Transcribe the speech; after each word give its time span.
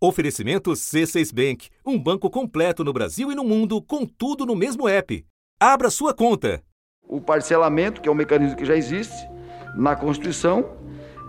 Oferecimento 0.00 0.70
C6 0.70 1.34
Bank, 1.34 1.70
um 1.84 1.98
banco 1.98 2.30
completo 2.30 2.84
no 2.84 2.92
Brasil 2.92 3.32
e 3.32 3.34
no 3.34 3.42
mundo, 3.42 3.82
com 3.82 4.06
tudo 4.06 4.46
no 4.46 4.54
mesmo 4.54 4.88
app. 4.88 5.24
Abra 5.58 5.90
sua 5.90 6.14
conta. 6.14 6.62
O 7.02 7.20
parcelamento, 7.20 8.00
que 8.00 8.08
é 8.08 8.12
um 8.12 8.14
mecanismo 8.14 8.56
que 8.56 8.64
já 8.64 8.76
existe 8.76 9.28
na 9.74 9.96
Constituição, 9.96 10.70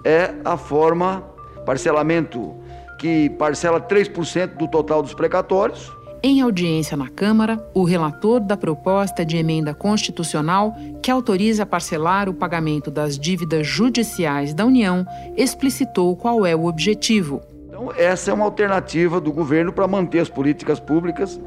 é 0.05 0.35
a 0.45 0.55
forma 0.55 1.21
parcelamento 1.65 2.55
que 2.99 3.31
parcela 3.31 3.81
3% 3.81 4.55
do 4.55 4.67
total 4.67 5.01
dos 5.01 5.15
precatórios. 5.15 5.91
Em 6.21 6.41
audiência 6.41 6.95
na 6.95 7.09
Câmara, 7.09 7.67
o 7.73 7.83
relator 7.83 8.39
da 8.39 8.55
proposta 8.55 9.25
de 9.25 9.35
emenda 9.37 9.73
constitucional 9.73 10.75
que 11.01 11.09
autoriza 11.09 11.65
parcelar 11.65 12.29
o 12.29 12.35
pagamento 12.35 12.91
das 12.91 13.17
dívidas 13.17 13.65
judiciais 13.65 14.53
da 14.53 14.63
União 14.63 15.07
explicitou 15.35 16.15
qual 16.15 16.45
é 16.45 16.55
o 16.55 16.65
objetivo 16.65 17.41
então, 17.79 17.93
essa 17.95 18.29
é 18.29 18.33
uma 18.33 18.43
alternativa 18.43 19.21
do 19.21 19.31
governo 19.31 19.71
para 19.71 19.87
manter 19.87 20.19
as 20.19 20.27
políticas 20.27 20.81
públicas 20.81 21.39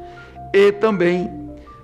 e 0.51 0.71
também 0.71 1.29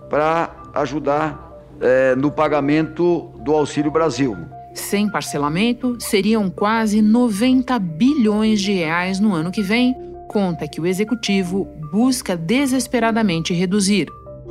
para 0.10 0.50
ajudar 0.74 1.62
é, 1.80 2.16
no 2.16 2.32
pagamento 2.32 3.32
do 3.42 3.54
Auxílio 3.54 3.92
Brasil. 3.92 4.36
Sem 4.74 5.08
parcelamento, 5.08 5.98
seriam 6.00 6.50
quase 6.50 7.00
90 7.00 7.78
bilhões 7.78 8.60
de 8.60 8.74
reais 8.74 9.20
no 9.20 9.36
ano 9.36 9.52
que 9.52 9.62
vem, 9.62 9.96
conta 10.28 10.68
que 10.68 10.82
o 10.82 10.88
executivo 10.88 11.68
busca 11.92 12.36
desesperadamente 12.36 13.54
reduzir. 13.54 14.08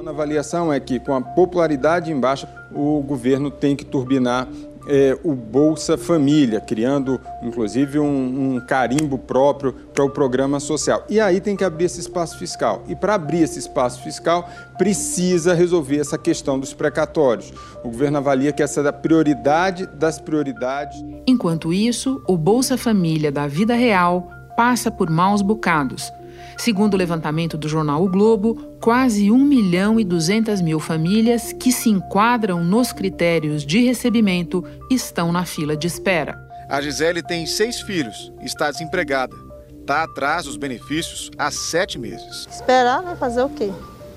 A 0.06 0.10
avaliação 0.10 0.72
é 0.72 0.80
que, 0.80 0.98
com 0.98 1.14
a 1.14 1.20
popularidade 1.20 2.10
em 2.10 2.18
baixa, 2.18 2.48
o 2.72 3.02
governo 3.02 3.50
tem 3.50 3.76
que 3.76 3.84
turbinar 3.84 4.48
é, 4.88 5.16
o 5.22 5.34
Bolsa 5.34 5.98
Família, 5.98 6.60
criando 6.60 7.20
inclusive 7.42 7.98
um, 7.98 8.56
um 8.56 8.60
carimbo 8.60 9.18
próprio 9.18 9.72
para 9.72 10.04
o 10.04 10.10
programa 10.10 10.58
social. 10.58 11.04
E 11.08 11.20
aí 11.20 11.40
tem 11.40 11.54
que 11.54 11.62
abrir 11.62 11.84
esse 11.84 12.00
espaço 12.00 12.38
fiscal. 12.38 12.82
E 12.88 12.96
para 12.96 13.14
abrir 13.14 13.42
esse 13.42 13.58
espaço 13.58 14.02
fiscal, 14.02 14.48
precisa 14.78 15.52
resolver 15.52 15.98
essa 15.98 16.16
questão 16.16 16.58
dos 16.58 16.72
precatórios. 16.72 17.52
O 17.84 17.90
governo 17.90 18.18
avalia 18.18 18.52
que 18.52 18.62
essa 18.62 18.80
é 18.80 18.88
a 18.88 18.92
prioridade 18.92 19.86
das 19.86 20.18
prioridades. 20.18 21.04
Enquanto 21.26 21.72
isso, 21.72 22.22
o 22.26 22.36
Bolsa 22.36 22.78
Família 22.78 23.30
da 23.30 23.46
vida 23.46 23.74
real 23.74 24.30
passa 24.56 24.90
por 24.90 25.10
maus 25.10 25.42
bocados. 25.42 26.10
Segundo 26.58 26.94
o 26.94 26.96
levantamento 26.96 27.56
do 27.56 27.68
jornal 27.68 28.02
O 28.02 28.10
Globo, 28.10 28.56
quase 28.80 29.30
1 29.30 29.38
milhão 29.38 30.00
e 30.00 30.04
200 30.04 30.60
mil 30.60 30.80
famílias 30.80 31.52
que 31.52 31.70
se 31.70 31.88
enquadram 31.88 32.64
nos 32.64 32.92
critérios 32.92 33.64
de 33.64 33.80
recebimento 33.84 34.64
estão 34.90 35.30
na 35.30 35.44
fila 35.44 35.76
de 35.76 35.86
espera. 35.86 36.36
A 36.68 36.80
Gisele 36.80 37.22
tem 37.22 37.46
seis 37.46 37.80
filhos 37.80 38.32
e 38.42 38.46
está 38.46 38.72
desempregada. 38.72 39.34
Está 39.80 40.02
atrás 40.02 40.46
dos 40.46 40.56
benefícios 40.56 41.30
há 41.38 41.48
sete 41.50 41.96
meses. 41.96 42.48
Esperar, 42.50 43.02
vai 43.02 43.14
fazer 43.14 43.42
o 43.42 43.48
quê? 43.48 43.70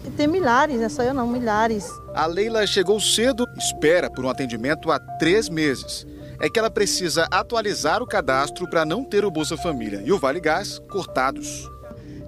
E 0.05 0.09
tem 0.09 0.28
milhares, 0.28 0.78
não 0.78 0.86
é 0.86 0.89
só 0.89 1.03
eu 1.03 1.14
não, 1.14 1.28
milhares. 1.28 1.88
A 2.14 2.26
Leila 2.26 2.66
chegou 2.66 3.00
cedo, 3.00 3.45
espera 3.55 4.09
por 4.09 4.26
um 4.26 4.30
atendimento 4.30 4.92
há 4.92 5.00
três 5.20 5.48
meses. 5.48 6.08
É 6.42 6.50
que 6.50 6.58
ela 6.58 6.72
precisa 6.72 7.28
atualizar 7.30 8.02
o 8.02 8.08
cadastro 8.08 8.67
para 8.67 8.83
não 8.83 9.03
ter 9.03 9.23
o 9.23 9.30
Bolsa 9.30 9.55
Família 9.55 10.02
e 10.03 10.11
o 10.11 10.17
Vale 10.17 10.39
Gás 10.39 10.80
cortados. 10.89 11.70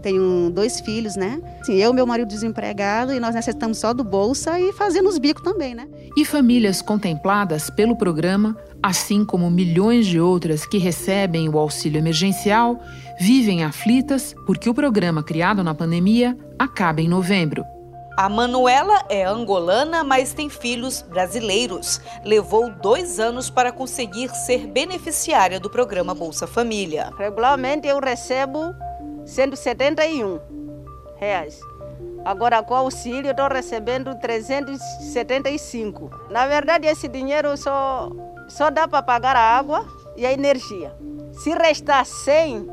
Tenho 0.03 0.51
dois 0.51 0.81
filhos, 0.81 1.15
né? 1.15 1.41
Sim, 1.63 1.75
eu 1.75 1.91
e 1.91 1.93
meu 1.93 2.05
marido 2.05 2.27
desempregado 2.27 3.13
e 3.13 3.21
nós 3.21 3.33
necessitamos 3.33 3.77
só 3.77 3.93
do 3.93 4.03
bolsa 4.03 4.59
e 4.59 4.73
fazendo 4.73 5.07
os 5.07 5.17
bicos 5.17 5.41
também, 5.41 5.73
né? 5.73 5.87
E 6.17 6.25
famílias 6.25 6.81
contempladas 6.81 7.69
pelo 7.69 7.95
programa, 7.95 8.57
assim 8.83 9.23
como 9.23 9.49
milhões 9.49 10.05
de 10.05 10.19
outras 10.19 10.65
que 10.65 10.77
recebem 10.77 11.47
o 11.47 11.57
auxílio 11.57 11.99
emergencial, 11.99 12.81
vivem 13.17 13.63
aflitas 13.63 14.35
porque 14.45 14.69
o 14.69 14.73
programa 14.73 15.23
criado 15.23 15.63
na 15.63 15.73
pandemia 15.73 16.37
acaba 16.59 16.99
em 16.99 17.07
novembro. 17.07 17.63
A 18.15 18.29
Manuela 18.29 19.05
é 19.09 19.25
angolana, 19.25 20.03
mas 20.03 20.33
tem 20.33 20.47
filhos 20.47 21.01
brasileiros. 21.01 21.99
Levou 22.23 22.69
dois 22.69 23.19
anos 23.19 23.49
para 23.49 23.71
conseguir 23.71 24.29
ser 24.29 24.67
beneficiária 24.67 25.59
do 25.59 25.67
programa 25.67 26.13
Bolsa 26.13 26.45
Família. 26.45 27.09
Regularmente 27.17 27.87
eu 27.87 27.99
recebo 27.99 28.75
171 29.25 30.39
reais. 31.17 31.59
Agora 32.25 32.63
com 32.63 32.73
o 32.73 32.77
auxílio 32.77 33.27
eu 33.27 33.31
estou 33.31 33.49
recebendo 33.49 34.15
375. 34.15 36.09
Na 36.29 36.47
verdade 36.47 36.87
esse 36.87 37.07
dinheiro 37.07 37.55
só, 37.57 38.09
só 38.47 38.69
dá 38.69 38.87
para 38.87 39.03
pagar 39.03 39.35
a 39.35 39.57
água 39.57 39.85
e 40.15 40.25
a 40.25 40.31
energia. 40.31 40.95
Se 41.33 41.49
restar 41.51 42.05
100, 42.05 42.67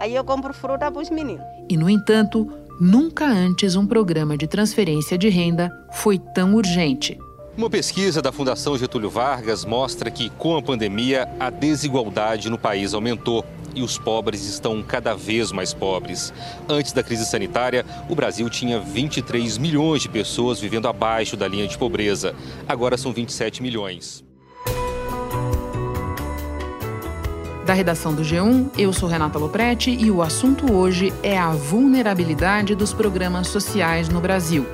aí 0.00 0.14
eu 0.14 0.24
compro 0.24 0.52
fruta 0.52 0.90
para 0.90 1.02
os 1.02 1.10
meninos. 1.10 1.44
E 1.68 1.76
no 1.76 1.88
entanto, 1.90 2.50
nunca 2.80 3.26
antes 3.26 3.76
um 3.76 3.86
programa 3.86 4.36
de 4.36 4.46
transferência 4.46 5.16
de 5.18 5.28
renda 5.28 5.70
foi 5.92 6.18
tão 6.18 6.54
urgente. 6.54 7.18
Uma 7.56 7.70
pesquisa 7.70 8.20
da 8.20 8.30
Fundação 8.30 8.76
Getúlio 8.76 9.08
Vargas 9.08 9.64
mostra 9.64 10.10
que, 10.10 10.28
com 10.28 10.58
a 10.58 10.62
pandemia, 10.62 11.26
a 11.40 11.48
desigualdade 11.48 12.50
no 12.50 12.58
país 12.58 12.92
aumentou 12.92 13.42
e 13.76 13.82
os 13.82 13.98
pobres 13.98 14.44
estão 14.44 14.82
cada 14.82 15.14
vez 15.14 15.52
mais 15.52 15.72
pobres. 15.72 16.32
Antes 16.68 16.92
da 16.92 17.02
crise 17.02 17.26
sanitária, 17.26 17.84
o 18.08 18.14
Brasil 18.14 18.50
tinha 18.50 18.80
23 18.80 19.58
milhões 19.58 20.02
de 20.02 20.08
pessoas 20.08 20.58
vivendo 20.58 20.88
abaixo 20.88 21.36
da 21.36 21.46
linha 21.46 21.68
de 21.68 21.78
pobreza. 21.78 22.34
Agora 22.66 22.96
são 22.96 23.12
27 23.12 23.62
milhões. 23.62 24.24
Da 27.66 27.74
redação 27.74 28.14
do 28.14 28.22
G1, 28.22 28.70
eu 28.78 28.92
sou 28.92 29.08
Renata 29.08 29.38
Loprete 29.38 29.90
e 29.90 30.08
o 30.08 30.22
assunto 30.22 30.72
hoje 30.72 31.12
é 31.20 31.36
a 31.36 31.50
vulnerabilidade 31.50 32.76
dos 32.76 32.94
programas 32.94 33.48
sociais 33.48 34.08
no 34.08 34.20
Brasil. 34.20 34.64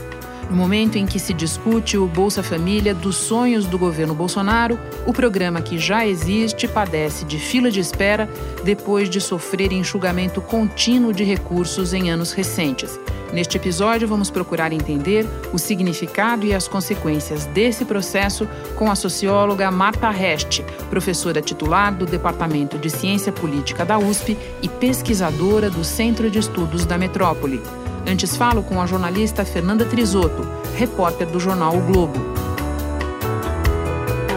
No 0.52 0.58
momento 0.58 0.96
em 0.96 1.06
que 1.06 1.18
se 1.18 1.32
discute 1.32 1.96
o 1.96 2.06
Bolsa 2.06 2.42
Família 2.42 2.92
dos 2.92 3.16
sonhos 3.16 3.64
do 3.64 3.78
governo 3.78 4.14
Bolsonaro, 4.14 4.78
o 5.06 5.12
programa 5.14 5.62
que 5.62 5.78
já 5.78 6.06
existe 6.06 6.68
padece 6.68 7.24
de 7.24 7.38
fila 7.38 7.70
de 7.70 7.80
espera 7.80 8.28
depois 8.62 9.08
de 9.08 9.18
sofrer 9.18 9.72
enxugamento 9.72 10.42
contínuo 10.42 11.10
de 11.10 11.24
recursos 11.24 11.94
em 11.94 12.10
anos 12.10 12.32
recentes. 12.32 13.00
Neste 13.32 13.56
episódio, 13.56 14.06
vamos 14.06 14.30
procurar 14.30 14.74
entender 14.74 15.26
o 15.54 15.58
significado 15.58 16.44
e 16.44 16.52
as 16.52 16.68
consequências 16.68 17.46
desse 17.46 17.86
processo 17.86 18.46
com 18.76 18.90
a 18.90 18.94
socióloga 18.94 19.70
Marta 19.70 20.10
Reste, 20.10 20.62
professora 20.90 21.40
titular 21.40 21.94
do 21.94 22.04
Departamento 22.04 22.76
de 22.76 22.90
Ciência 22.90 23.32
Política 23.32 23.86
da 23.86 23.98
USP 23.98 24.36
e 24.60 24.68
pesquisadora 24.68 25.70
do 25.70 25.82
Centro 25.82 26.30
de 26.30 26.38
Estudos 26.38 26.84
da 26.84 26.98
Metrópole. 26.98 27.62
Antes 28.06 28.36
falo 28.36 28.62
com 28.62 28.80
a 28.80 28.86
jornalista 28.86 29.44
Fernanda 29.44 29.84
Trisotto, 29.84 30.42
repórter 30.76 31.26
do 31.26 31.38
jornal 31.38 31.76
O 31.76 31.80
Globo. 31.80 32.18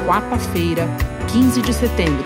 Quarta-feira, 0.06 0.88
15 1.32 1.62
de 1.62 1.74
setembro. 1.74 2.26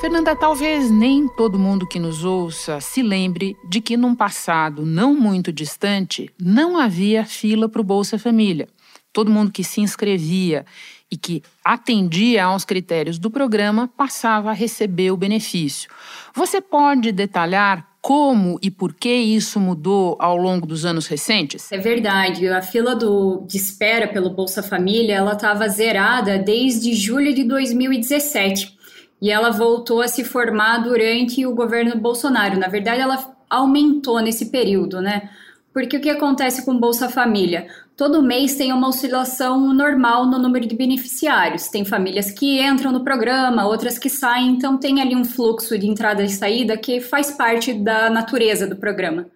Fernanda, 0.00 0.36
talvez 0.36 0.90
nem 0.90 1.26
todo 1.28 1.58
mundo 1.58 1.86
que 1.86 1.98
nos 1.98 2.24
ouça 2.24 2.80
se 2.80 3.02
lembre 3.02 3.56
de 3.68 3.80
que 3.80 3.96
num 3.96 4.14
passado 4.14 4.84
não 4.84 5.14
muito 5.14 5.52
distante 5.52 6.28
não 6.38 6.76
havia 6.76 7.24
fila 7.24 7.68
para 7.68 7.80
o 7.80 7.84
Bolsa 7.84 8.18
Família. 8.18 8.68
Todo 9.12 9.30
mundo 9.30 9.52
que 9.52 9.64
se 9.64 9.80
inscrevia 9.80 10.66
e 11.10 11.16
que 11.16 11.42
atendia 11.64 12.44
aos 12.44 12.64
critérios 12.64 13.18
do 13.18 13.30
programa 13.30 13.88
passava 13.96 14.50
a 14.50 14.54
receber 14.54 15.10
o 15.10 15.16
benefício. 15.16 15.90
Você 16.34 16.60
pode 16.60 17.12
detalhar 17.12 17.91
como 18.02 18.58
e 18.60 18.68
por 18.68 18.92
que 18.92 19.14
isso 19.14 19.60
mudou 19.60 20.16
ao 20.18 20.36
longo 20.36 20.66
dos 20.66 20.84
anos 20.84 21.06
recentes? 21.06 21.70
É 21.70 21.78
verdade. 21.78 22.48
A 22.48 22.60
fila 22.60 22.96
do, 22.96 23.44
de 23.46 23.56
espera 23.56 24.08
pelo 24.08 24.28
Bolsa 24.28 24.60
Família 24.60 25.14
ela 25.14 25.34
estava 25.34 25.68
zerada 25.68 26.36
desde 26.36 26.92
julho 26.94 27.32
de 27.32 27.44
2017 27.44 28.76
e 29.20 29.30
ela 29.30 29.50
voltou 29.50 30.02
a 30.02 30.08
se 30.08 30.24
formar 30.24 30.78
durante 30.78 31.46
o 31.46 31.54
governo 31.54 31.96
Bolsonaro. 31.96 32.58
Na 32.58 32.66
verdade, 32.66 33.00
ela 33.00 33.32
aumentou 33.48 34.18
nesse 34.18 34.46
período, 34.46 35.00
né? 35.00 35.30
Porque 35.72 35.96
o 35.96 36.00
que 36.00 36.10
acontece 36.10 36.64
com 36.64 36.78
Bolsa 36.78 37.08
Família? 37.08 37.66
Todo 37.96 38.22
mês 38.22 38.56
tem 38.56 38.72
uma 38.72 38.88
oscilação 38.88 39.72
normal 39.72 40.26
no 40.26 40.38
número 40.38 40.66
de 40.66 40.76
beneficiários. 40.76 41.68
Tem 41.68 41.84
famílias 41.84 42.30
que 42.30 42.60
entram 42.60 42.92
no 42.92 43.04
programa, 43.04 43.66
outras 43.66 43.98
que 43.98 44.10
saem, 44.10 44.50
então 44.50 44.76
tem 44.76 45.00
ali 45.00 45.16
um 45.16 45.24
fluxo 45.24 45.78
de 45.78 45.86
entrada 45.86 46.22
e 46.22 46.28
saída 46.28 46.76
que 46.76 47.00
faz 47.00 47.30
parte 47.30 47.72
da 47.72 48.10
natureza 48.10 48.66
do 48.66 48.76
programa. 48.76 49.26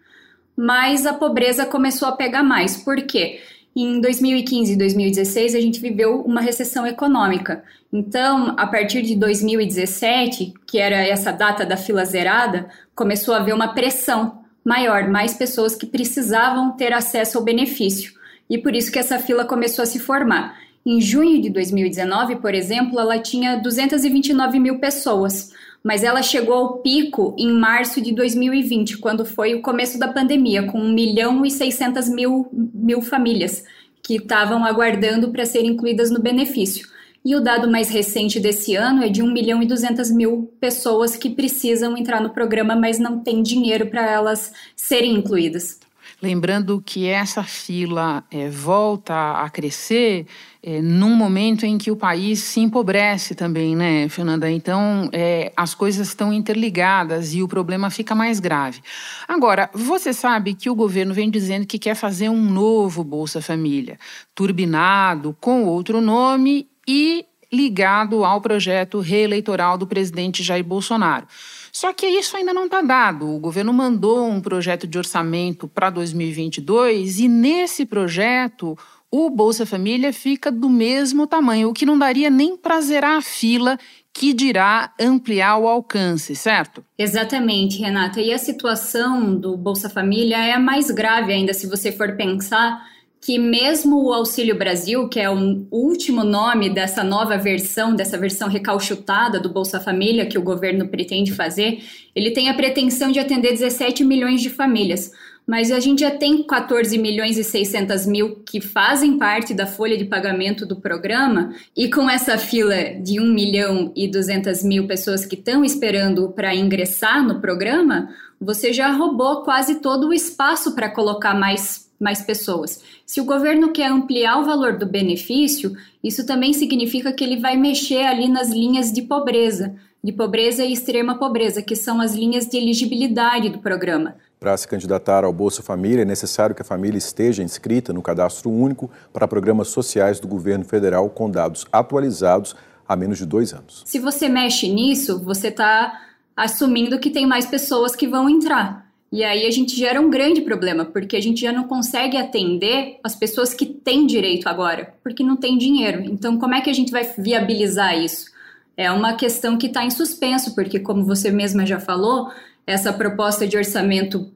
Mas 0.56 1.06
a 1.06 1.12
pobreza 1.12 1.64
começou 1.64 2.08
a 2.08 2.12
pegar 2.12 2.42
mais. 2.42 2.76
Por 2.76 3.02
quê? 3.02 3.40
Em 3.74 4.00
2015 4.00 4.72
e 4.72 4.76
2016 4.76 5.54
a 5.54 5.60
gente 5.60 5.80
viveu 5.80 6.22
uma 6.22 6.40
recessão 6.40 6.86
econômica. 6.86 7.62
Então, 7.92 8.54
a 8.56 8.66
partir 8.66 9.02
de 9.02 9.14
2017, 9.14 10.54
que 10.66 10.78
era 10.78 10.96
essa 10.96 11.30
data 11.30 11.64
da 11.64 11.76
fila 11.76 12.04
zerada, 12.04 12.68
começou 12.94 13.34
a 13.34 13.38
haver 13.38 13.54
uma 13.54 13.74
pressão 13.74 14.45
maior, 14.66 15.08
mais 15.08 15.32
pessoas 15.32 15.76
que 15.76 15.86
precisavam 15.86 16.72
ter 16.72 16.92
acesso 16.92 17.38
ao 17.38 17.44
benefício. 17.44 18.12
E 18.50 18.58
por 18.58 18.74
isso 18.74 18.90
que 18.90 18.98
essa 18.98 19.16
fila 19.16 19.44
começou 19.44 19.84
a 19.84 19.86
se 19.86 20.00
formar. 20.00 20.58
Em 20.84 21.00
junho 21.00 21.40
de 21.40 21.50
2019, 21.50 22.36
por 22.36 22.52
exemplo, 22.52 22.98
ela 22.98 23.16
tinha 23.20 23.56
229 23.56 24.58
mil 24.58 24.80
pessoas, 24.80 25.52
mas 25.84 26.02
ela 26.02 26.20
chegou 26.20 26.54
ao 26.54 26.78
pico 26.78 27.34
em 27.38 27.52
março 27.52 28.00
de 28.00 28.12
2020, 28.12 28.98
quando 28.98 29.24
foi 29.24 29.54
o 29.54 29.62
começo 29.62 30.00
da 30.00 30.08
pandemia, 30.08 30.64
com 30.64 30.80
1 30.80 30.92
milhão 30.92 31.46
e 31.46 31.50
600 31.50 32.08
mil, 32.08 32.48
mil 32.52 33.00
famílias 33.00 33.64
que 34.02 34.16
estavam 34.16 34.64
aguardando 34.64 35.30
para 35.30 35.46
serem 35.46 35.70
incluídas 35.70 36.10
no 36.10 36.20
benefício. 36.20 36.88
E 37.26 37.34
o 37.34 37.40
dado 37.40 37.68
mais 37.68 37.88
recente 37.88 38.38
desse 38.38 38.76
ano 38.76 39.02
é 39.02 39.08
de 39.08 39.20
1 39.20 39.32
milhão 39.32 39.60
e 39.60 39.66
200 39.66 40.12
mil 40.12 40.48
pessoas 40.60 41.16
que 41.16 41.28
precisam 41.28 41.96
entrar 41.96 42.20
no 42.20 42.30
programa, 42.30 42.76
mas 42.76 43.00
não 43.00 43.18
tem 43.18 43.42
dinheiro 43.42 43.88
para 43.88 44.08
elas 44.08 44.52
serem 44.76 45.16
incluídas. 45.16 45.80
Lembrando 46.22 46.80
que 46.80 47.08
essa 47.08 47.42
fila 47.42 48.22
é, 48.30 48.48
volta 48.48 49.42
a 49.42 49.50
crescer 49.50 50.24
é, 50.62 50.80
num 50.80 51.16
momento 51.16 51.66
em 51.66 51.76
que 51.76 51.90
o 51.90 51.96
país 51.96 52.38
se 52.38 52.60
empobrece 52.60 53.34
também, 53.34 53.74
né, 53.74 54.08
Fernanda? 54.08 54.48
Então, 54.48 55.10
é, 55.12 55.52
as 55.56 55.74
coisas 55.74 56.06
estão 56.06 56.32
interligadas 56.32 57.34
e 57.34 57.42
o 57.42 57.48
problema 57.48 57.90
fica 57.90 58.14
mais 58.14 58.38
grave. 58.38 58.80
Agora, 59.26 59.68
você 59.74 60.12
sabe 60.12 60.54
que 60.54 60.70
o 60.70 60.76
governo 60.76 61.12
vem 61.12 61.28
dizendo 61.28 61.66
que 61.66 61.76
quer 61.76 61.96
fazer 61.96 62.28
um 62.28 62.40
novo 62.40 63.02
Bolsa 63.02 63.42
Família, 63.42 63.98
turbinado, 64.32 65.36
com 65.40 65.64
outro 65.64 66.00
nome 66.00 66.68
e 66.86 67.24
ligado 67.52 68.24
ao 68.24 68.40
projeto 68.40 69.00
reeleitoral 69.00 69.78
do 69.78 69.86
presidente 69.86 70.42
Jair 70.42 70.64
Bolsonaro. 70.64 71.26
Só 71.72 71.92
que 71.92 72.06
isso 72.06 72.36
ainda 72.36 72.54
não 72.54 72.64
está 72.64 72.80
dado. 72.80 73.28
O 73.28 73.38
governo 73.38 73.72
mandou 73.72 74.26
um 74.26 74.40
projeto 74.40 74.86
de 74.86 74.96
orçamento 74.96 75.68
para 75.68 75.90
2022 75.90 77.20
e 77.20 77.28
nesse 77.28 77.84
projeto 77.84 78.76
o 79.10 79.30
Bolsa 79.30 79.64
Família 79.64 80.12
fica 80.12 80.50
do 80.50 80.68
mesmo 80.68 81.26
tamanho, 81.26 81.68
o 81.68 81.72
que 81.72 81.86
não 81.86 81.98
daria 81.98 82.28
nem 82.28 82.56
para 82.56 82.80
zerar 82.80 83.18
a 83.18 83.22
fila 83.22 83.78
que 84.12 84.32
dirá 84.32 84.92
ampliar 84.98 85.58
o 85.58 85.68
alcance, 85.68 86.34
certo? 86.34 86.82
Exatamente, 86.98 87.78
Renata. 87.78 88.20
E 88.20 88.32
a 88.32 88.38
situação 88.38 89.34
do 89.34 89.56
Bolsa 89.56 89.90
Família 89.90 90.38
é 90.38 90.52
a 90.52 90.58
mais 90.58 90.90
grave 90.90 91.32
ainda 91.32 91.52
se 91.52 91.66
você 91.66 91.92
for 91.92 92.16
pensar 92.16 92.82
que 93.26 93.40
mesmo 93.40 94.04
o 94.04 94.12
Auxílio 94.12 94.56
Brasil, 94.56 95.08
que 95.08 95.18
é 95.18 95.28
o 95.28 95.66
último 95.68 96.22
nome 96.22 96.70
dessa 96.70 97.02
nova 97.02 97.36
versão, 97.36 97.92
dessa 97.92 98.16
versão 98.16 98.48
recalchutada 98.48 99.40
do 99.40 99.48
Bolsa 99.48 99.80
Família 99.80 100.26
que 100.26 100.38
o 100.38 100.42
governo 100.42 100.86
pretende 100.86 101.32
fazer, 101.32 101.82
ele 102.14 102.30
tem 102.30 102.48
a 102.48 102.54
pretensão 102.54 103.10
de 103.10 103.18
atender 103.18 103.50
17 103.50 104.04
milhões 104.04 104.40
de 104.40 104.48
famílias. 104.48 105.10
Mas 105.44 105.72
a 105.72 105.80
gente 105.80 106.02
já 106.02 106.10
tem 106.12 106.40
14 106.44 106.96
milhões 106.98 107.36
e 107.36 107.42
600 107.42 108.06
mil 108.06 108.36
que 108.46 108.60
fazem 108.60 109.18
parte 109.18 109.52
da 109.52 109.66
folha 109.66 109.98
de 109.98 110.04
pagamento 110.04 110.64
do 110.64 110.76
programa, 110.76 111.52
e 111.76 111.90
com 111.90 112.08
essa 112.08 112.38
fila 112.38 112.76
de 113.02 113.18
1 113.18 113.24
milhão 113.34 113.92
e 113.96 114.06
200 114.06 114.62
mil 114.62 114.86
pessoas 114.86 115.26
que 115.26 115.34
estão 115.34 115.64
esperando 115.64 116.28
para 116.28 116.54
ingressar 116.54 117.26
no 117.26 117.40
programa, 117.40 118.08
você 118.40 118.72
já 118.72 118.92
roubou 118.92 119.42
quase 119.42 119.80
todo 119.80 120.10
o 120.10 120.14
espaço 120.14 120.76
para 120.76 120.88
colocar 120.88 121.34
mais 121.34 121.85
mais 121.98 122.22
pessoas. 122.22 122.82
Se 123.04 123.20
o 123.20 123.24
governo 123.24 123.72
quer 123.72 123.90
ampliar 123.90 124.38
o 124.40 124.44
valor 124.44 124.76
do 124.76 124.86
benefício, 124.86 125.74
isso 126.02 126.26
também 126.26 126.52
significa 126.52 127.12
que 127.12 127.24
ele 127.24 127.38
vai 127.38 127.56
mexer 127.56 128.04
ali 128.04 128.28
nas 128.28 128.50
linhas 128.50 128.92
de 128.92 129.02
pobreza, 129.02 129.74
de 130.02 130.12
pobreza 130.12 130.64
e 130.64 130.72
extrema 130.72 131.18
pobreza, 131.18 131.62
que 131.62 131.74
são 131.74 132.00
as 132.00 132.14
linhas 132.14 132.46
de 132.46 132.56
elegibilidade 132.56 133.48
do 133.48 133.58
programa. 133.58 134.16
Para 134.38 134.56
se 134.56 134.68
candidatar 134.68 135.24
ao 135.24 135.32
Bolsa 135.32 135.62
Família, 135.62 136.02
é 136.02 136.04
necessário 136.04 136.54
que 136.54 136.62
a 136.62 136.64
família 136.64 136.98
esteja 136.98 137.42
inscrita 137.42 137.92
no 137.92 138.02
cadastro 138.02 138.50
único 138.50 138.90
para 139.12 139.26
programas 139.26 139.68
sociais 139.68 140.20
do 140.20 140.28
governo 140.28 140.64
federal 140.64 141.08
com 141.08 141.30
dados 141.30 141.66
atualizados 141.72 142.54
há 142.86 142.94
menos 142.94 143.18
de 143.18 143.24
dois 143.26 143.52
anos. 143.52 143.82
Se 143.86 143.98
você 143.98 144.28
mexe 144.28 144.68
nisso, 144.68 145.18
você 145.18 145.48
está 145.48 146.00
assumindo 146.36 146.98
que 146.98 147.10
tem 147.10 147.26
mais 147.26 147.46
pessoas 147.46 147.96
que 147.96 148.06
vão 148.06 148.28
entrar. 148.28 148.85
E 149.10 149.22
aí 149.22 149.46
a 149.46 149.50
gente 149.50 149.76
gera 149.76 150.00
um 150.00 150.10
grande 150.10 150.40
problema, 150.40 150.84
porque 150.84 151.16
a 151.16 151.22
gente 151.22 151.40
já 151.40 151.52
não 151.52 151.64
consegue 151.64 152.16
atender 152.16 152.98
as 153.04 153.14
pessoas 153.14 153.54
que 153.54 153.64
têm 153.64 154.06
direito 154.06 154.48
agora, 154.48 154.94
porque 155.02 155.22
não 155.22 155.36
tem 155.36 155.56
dinheiro. 155.56 156.02
Então, 156.04 156.38
como 156.38 156.54
é 156.54 156.60
que 156.60 156.70
a 156.70 156.72
gente 156.72 156.90
vai 156.90 157.04
viabilizar 157.16 157.96
isso? 157.96 158.30
É 158.76 158.90
uma 158.90 159.14
questão 159.14 159.56
que 159.56 159.68
está 159.68 159.84
em 159.84 159.90
suspenso, 159.90 160.54
porque, 160.54 160.80
como 160.80 161.04
você 161.04 161.30
mesma 161.30 161.64
já 161.64 161.78
falou, 161.78 162.30
essa 162.66 162.92
proposta 162.92 163.46
de 163.46 163.56
orçamento 163.56 164.30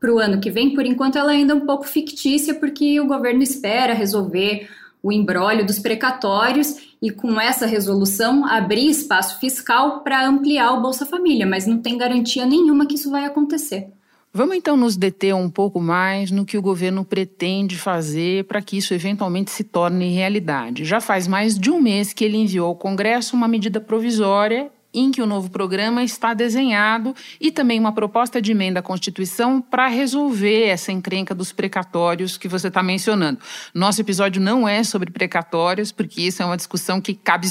para 0.00 0.12
o 0.12 0.18
ano 0.18 0.40
que 0.40 0.50
vem, 0.50 0.74
por 0.74 0.84
enquanto, 0.84 1.16
ela 1.16 1.30
ainda 1.30 1.52
é 1.52 1.56
um 1.56 1.66
pouco 1.66 1.86
fictícia, 1.86 2.54
porque 2.54 2.98
o 3.00 3.06
governo 3.06 3.42
espera 3.42 3.94
resolver 3.94 4.68
o 5.02 5.12
embrólio 5.12 5.66
dos 5.66 5.78
precatórios 5.78 6.96
e, 7.00 7.10
com 7.10 7.38
essa 7.38 7.66
resolução, 7.66 8.46
abrir 8.46 8.88
espaço 8.88 9.38
fiscal 9.38 10.00
para 10.00 10.26
ampliar 10.26 10.72
o 10.72 10.80
Bolsa 10.80 11.04
Família, 11.04 11.46
mas 11.46 11.66
não 11.66 11.78
tem 11.78 11.98
garantia 11.98 12.46
nenhuma 12.46 12.86
que 12.86 12.94
isso 12.94 13.10
vai 13.10 13.26
acontecer. 13.26 13.88
Vamos 14.36 14.56
então 14.56 14.76
nos 14.76 14.96
deter 14.96 15.32
um 15.32 15.48
pouco 15.48 15.80
mais 15.80 16.32
no 16.32 16.44
que 16.44 16.58
o 16.58 16.62
governo 16.62 17.04
pretende 17.04 17.78
fazer 17.78 18.42
para 18.46 18.60
que 18.60 18.76
isso 18.76 18.92
eventualmente 18.92 19.52
se 19.52 19.62
torne 19.62 20.12
realidade. 20.12 20.84
Já 20.84 21.00
faz 21.00 21.28
mais 21.28 21.56
de 21.56 21.70
um 21.70 21.80
mês 21.80 22.12
que 22.12 22.24
ele 22.24 22.38
enviou 22.38 22.66
ao 22.66 22.74
Congresso 22.74 23.36
uma 23.36 23.46
medida 23.46 23.80
provisória 23.80 24.72
em 24.92 25.12
que 25.12 25.22
o 25.22 25.26
novo 25.26 25.48
programa 25.50 26.02
está 26.02 26.34
desenhado 26.34 27.14
e 27.40 27.52
também 27.52 27.78
uma 27.78 27.92
proposta 27.92 28.42
de 28.42 28.50
emenda 28.50 28.80
à 28.80 28.82
Constituição 28.82 29.60
para 29.60 29.86
resolver 29.86 30.64
essa 30.64 30.90
encrenca 30.90 31.32
dos 31.32 31.52
precatórios 31.52 32.36
que 32.36 32.48
você 32.48 32.66
está 32.66 32.82
mencionando. 32.82 33.38
Nosso 33.72 34.00
episódio 34.00 34.42
não 34.42 34.68
é 34.68 34.82
sobre 34.82 35.12
precatórios, 35.12 35.92
porque 35.92 36.22
isso 36.22 36.42
é 36.42 36.46
uma 36.46 36.56
discussão 36.56 37.00
que 37.00 37.14
cabe 37.14 37.46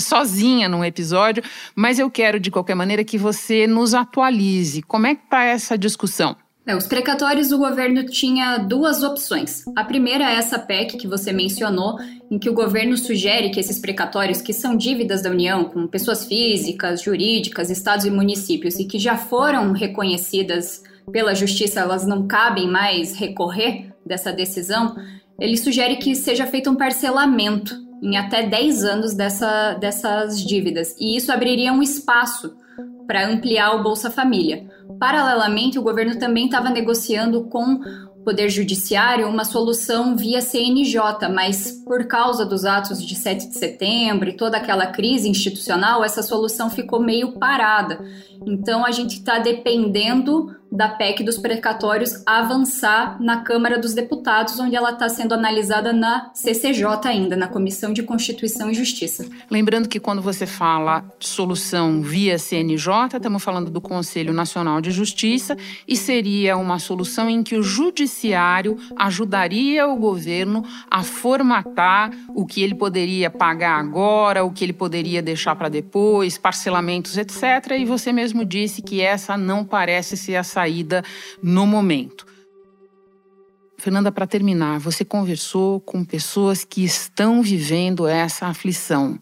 sozinha 0.00 0.68
num 0.68 0.84
episódio, 0.84 1.42
mas 1.74 1.98
eu 1.98 2.10
quero 2.10 2.40
de 2.40 2.50
qualquer 2.50 2.74
maneira 2.74 3.04
que 3.04 3.18
você 3.18 3.66
nos 3.66 3.94
atualize. 3.94 4.82
Como 4.82 5.06
é 5.06 5.14
que 5.14 5.24
está 5.24 5.44
essa 5.44 5.76
discussão? 5.76 6.36
Os 6.76 6.86
precatórios, 6.86 7.50
o 7.50 7.56
governo 7.56 8.04
tinha 8.04 8.58
duas 8.58 9.02
opções. 9.02 9.64
A 9.74 9.84
primeira 9.84 10.30
é 10.30 10.34
essa 10.34 10.58
PEC 10.58 10.98
que 10.98 11.08
você 11.08 11.32
mencionou, 11.32 11.96
em 12.30 12.38
que 12.38 12.50
o 12.50 12.52
governo 12.52 12.94
sugere 12.98 13.48
que 13.48 13.58
esses 13.58 13.78
precatórios, 13.78 14.42
que 14.42 14.52
são 14.52 14.76
dívidas 14.76 15.22
da 15.22 15.30
União 15.30 15.64
com 15.64 15.86
pessoas 15.86 16.26
físicas, 16.26 17.00
jurídicas, 17.00 17.70
estados 17.70 18.04
e 18.04 18.10
municípios, 18.10 18.78
e 18.78 18.84
que 18.84 18.98
já 18.98 19.16
foram 19.16 19.72
reconhecidas 19.72 20.82
pela 21.10 21.34
justiça, 21.34 21.80
elas 21.80 22.06
não 22.06 22.26
cabem 22.26 22.68
mais 22.68 23.14
recorrer 23.14 23.90
dessa 24.04 24.30
decisão, 24.30 24.94
ele 25.40 25.56
sugere 25.56 25.96
que 25.96 26.14
seja 26.14 26.46
feito 26.46 26.68
um 26.68 26.76
parcelamento 26.76 27.87
em 28.02 28.16
até 28.16 28.46
10 28.46 28.84
anos 28.84 29.14
dessa, 29.14 29.74
dessas 29.74 30.40
dívidas. 30.40 30.94
E 30.98 31.16
isso 31.16 31.32
abriria 31.32 31.72
um 31.72 31.82
espaço 31.82 32.56
para 33.06 33.26
ampliar 33.26 33.74
o 33.74 33.82
Bolsa 33.82 34.10
Família. 34.10 34.66
Paralelamente, 34.98 35.78
o 35.78 35.82
governo 35.82 36.18
também 36.18 36.46
estava 36.46 36.70
negociando 36.70 37.44
com 37.44 37.80
Poder 38.28 38.50
Judiciário 38.50 39.26
uma 39.26 39.42
solução 39.42 40.14
via 40.14 40.42
CNJ, 40.42 41.30
mas 41.32 41.82
por 41.86 42.04
causa 42.06 42.44
dos 42.44 42.66
atos 42.66 43.02
de 43.02 43.14
7 43.14 43.48
de 43.48 43.54
setembro 43.54 44.28
e 44.28 44.36
toda 44.36 44.58
aquela 44.58 44.88
crise 44.88 45.30
institucional, 45.30 46.04
essa 46.04 46.22
solução 46.22 46.68
ficou 46.68 47.00
meio 47.00 47.38
parada. 47.38 47.98
Então 48.46 48.84
a 48.84 48.90
gente 48.90 49.14
está 49.14 49.38
dependendo 49.38 50.54
da 50.70 50.88
PEC 50.88 51.22
dos 51.22 51.38
precatórios 51.38 52.22
avançar 52.26 53.20
na 53.20 53.42
Câmara 53.42 53.78
dos 53.78 53.94
Deputados, 53.94 54.58
onde 54.60 54.76
ela 54.76 54.90
está 54.90 55.08
sendo 55.08 55.34
analisada 55.34 55.92
na 55.92 56.30
CCJ 56.34 56.84
ainda, 57.04 57.36
na 57.36 57.48
Comissão 57.48 57.92
de 57.92 58.02
Constituição 58.02 58.70
e 58.70 58.74
Justiça. 58.74 59.26
Lembrando 59.50 59.88
que 59.88 60.00
quando 60.00 60.20
você 60.20 60.46
fala 60.46 61.04
solução 61.18 62.02
via 62.02 62.38
CNJ, 62.38 63.16
estamos 63.16 63.42
falando 63.42 63.70
do 63.70 63.80
Conselho 63.80 64.32
Nacional 64.32 64.80
de 64.80 64.90
Justiça 64.90 65.56
e 65.86 65.96
seria 65.96 66.56
uma 66.56 66.78
solução 66.78 67.28
em 67.28 67.42
que 67.42 67.56
o 67.56 67.62
Judiciário 67.62 68.76
ajudaria 68.96 69.86
o 69.88 69.96
governo 69.96 70.64
a 70.90 71.02
formatar 71.02 72.10
o 72.34 72.46
que 72.46 72.62
ele 72.62 72.74
poderia 72.74 73.30
pagar 73.30 73.78
agora, 73.78 74.44
o 74.44 74.52
que 74.52 74.64
ele 74.64 74.72
poderia 74.72 75.22
deixar 75.22 75.56
para 75.56 75.68
depois, 75.68 76.36
parcelamentos, 76.36 77.16
etc. 77.16 77.76
E 77.78 77.84
você 77.84 78.12
mesmo 78.12 78.44
disse 78.44 78.82
que 78.82 79.00
essa 79.00 79.36
não 79.36 79.64
parece 79.64 80.16
ser 80.16 80.36
a 80.36 80.44
saída 80.58 81.04
no 81.40 81.66
momento. 81.66 82.26
Fernanda, 83.78 84.10
para 84.10 84.26
terminar, 84.26 84.80
você 84.80 85.04
conversou 85.04 85.80
com 85.80 86.04
pessoas 86.04 86.64
que 86.64 86.84
estão 86.84 87.40
vivendo 87.40 88.08
essa 88.08 88.46
aflição. 88.46 89.20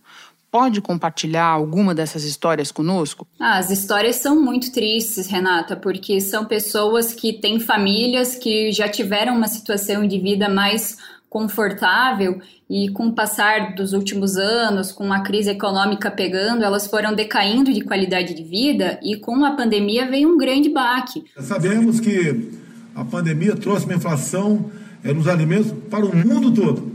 Pode 0.50 0.80
compartilhar 0.80 1.44
alguma 1.44 1.94
dessas 1.94 2.24
histórias 2.24 2.72
conosco? 2.72 3.26
Ah, 3.38 3.58
as 3.58 3.70
histórias 3.70 4.16
são 4.16 4.40
muito 4.40 4.72
tristes, 4.72 5.26
Renata, 5.26 5.76
porque 5.76 6.18
são 6.22 6.46
pessoas 6.46 7.12
que 7.12 7.34
têm 7.34 7.60
famílias 7.60 8.36
que 8.36 8.72
já 8.72 8.88
tiveram 8.88 9.36
uma 9.36 9.48
situação 9.48 10.06
de 10.08 10.18
vida 10.18 10.48
mais 10.48 10.96
confortável 11.28 12.40
e 12.68 12.88
com 12.90 13.08
o 13.08 13.12
passar 13.12 13.74
dos 13.74 13.92
últimos 13.92 14.36
anos, 14.36 14.92
com 14.92 15.12
a 15.12 15.20
crise 15.20 15.50
econômica 15.50 16.10
pegando, 16.10 16.64
elas 16.64 16.86
foram 16.86 17.14
decaindo 17.14 17.72
de 17.72 17.82
qualidade 17.82 18.34
de 18.34 18.42
vida 18.42 18.98
e 19.02 19.16
com 19.16 19.44
a 19.44 19.52
pandemia 19.52 20.08
veio 20.08 20.32
um 20.32 20.38
grande 20.38 20.68
baque. 20.68 21.24
Sabemos 21.40 22.00
que 22.00 22.50
a 22.94 23.04
pandemia 23.04 23.54
trouxe 23.54 23.84
uma 23.84 23.94
inflação 23.94 24.70
é, 25.04 25.12
nos 25.12 25.28
alimentos 25.28 25.72
para 25.90 26.04
o 26.04 26.16
mundo 26.16 26.50
todo. 26.50 26.92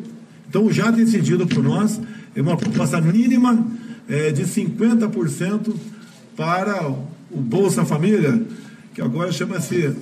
Então, 0.49 0.71
já 0.71 0.91
decidido 0.91 1.47
por 1.47 1.63
nós, 1.63 2.01
é 2.35 2.41
uma 2.41 2.57
proposta 2.57 2.99
mínima 2.99 3.65
é, 4.09 4.31
de 4.31 4.43
50% 4.43 5.73
para 6.35 6.89
o 6.89 7.37
Bolsa 7.37 7.85
Família, 7.85 8.41
que 8.93 9.01
agora 9.01 9.31
chama-se 9.31 9.95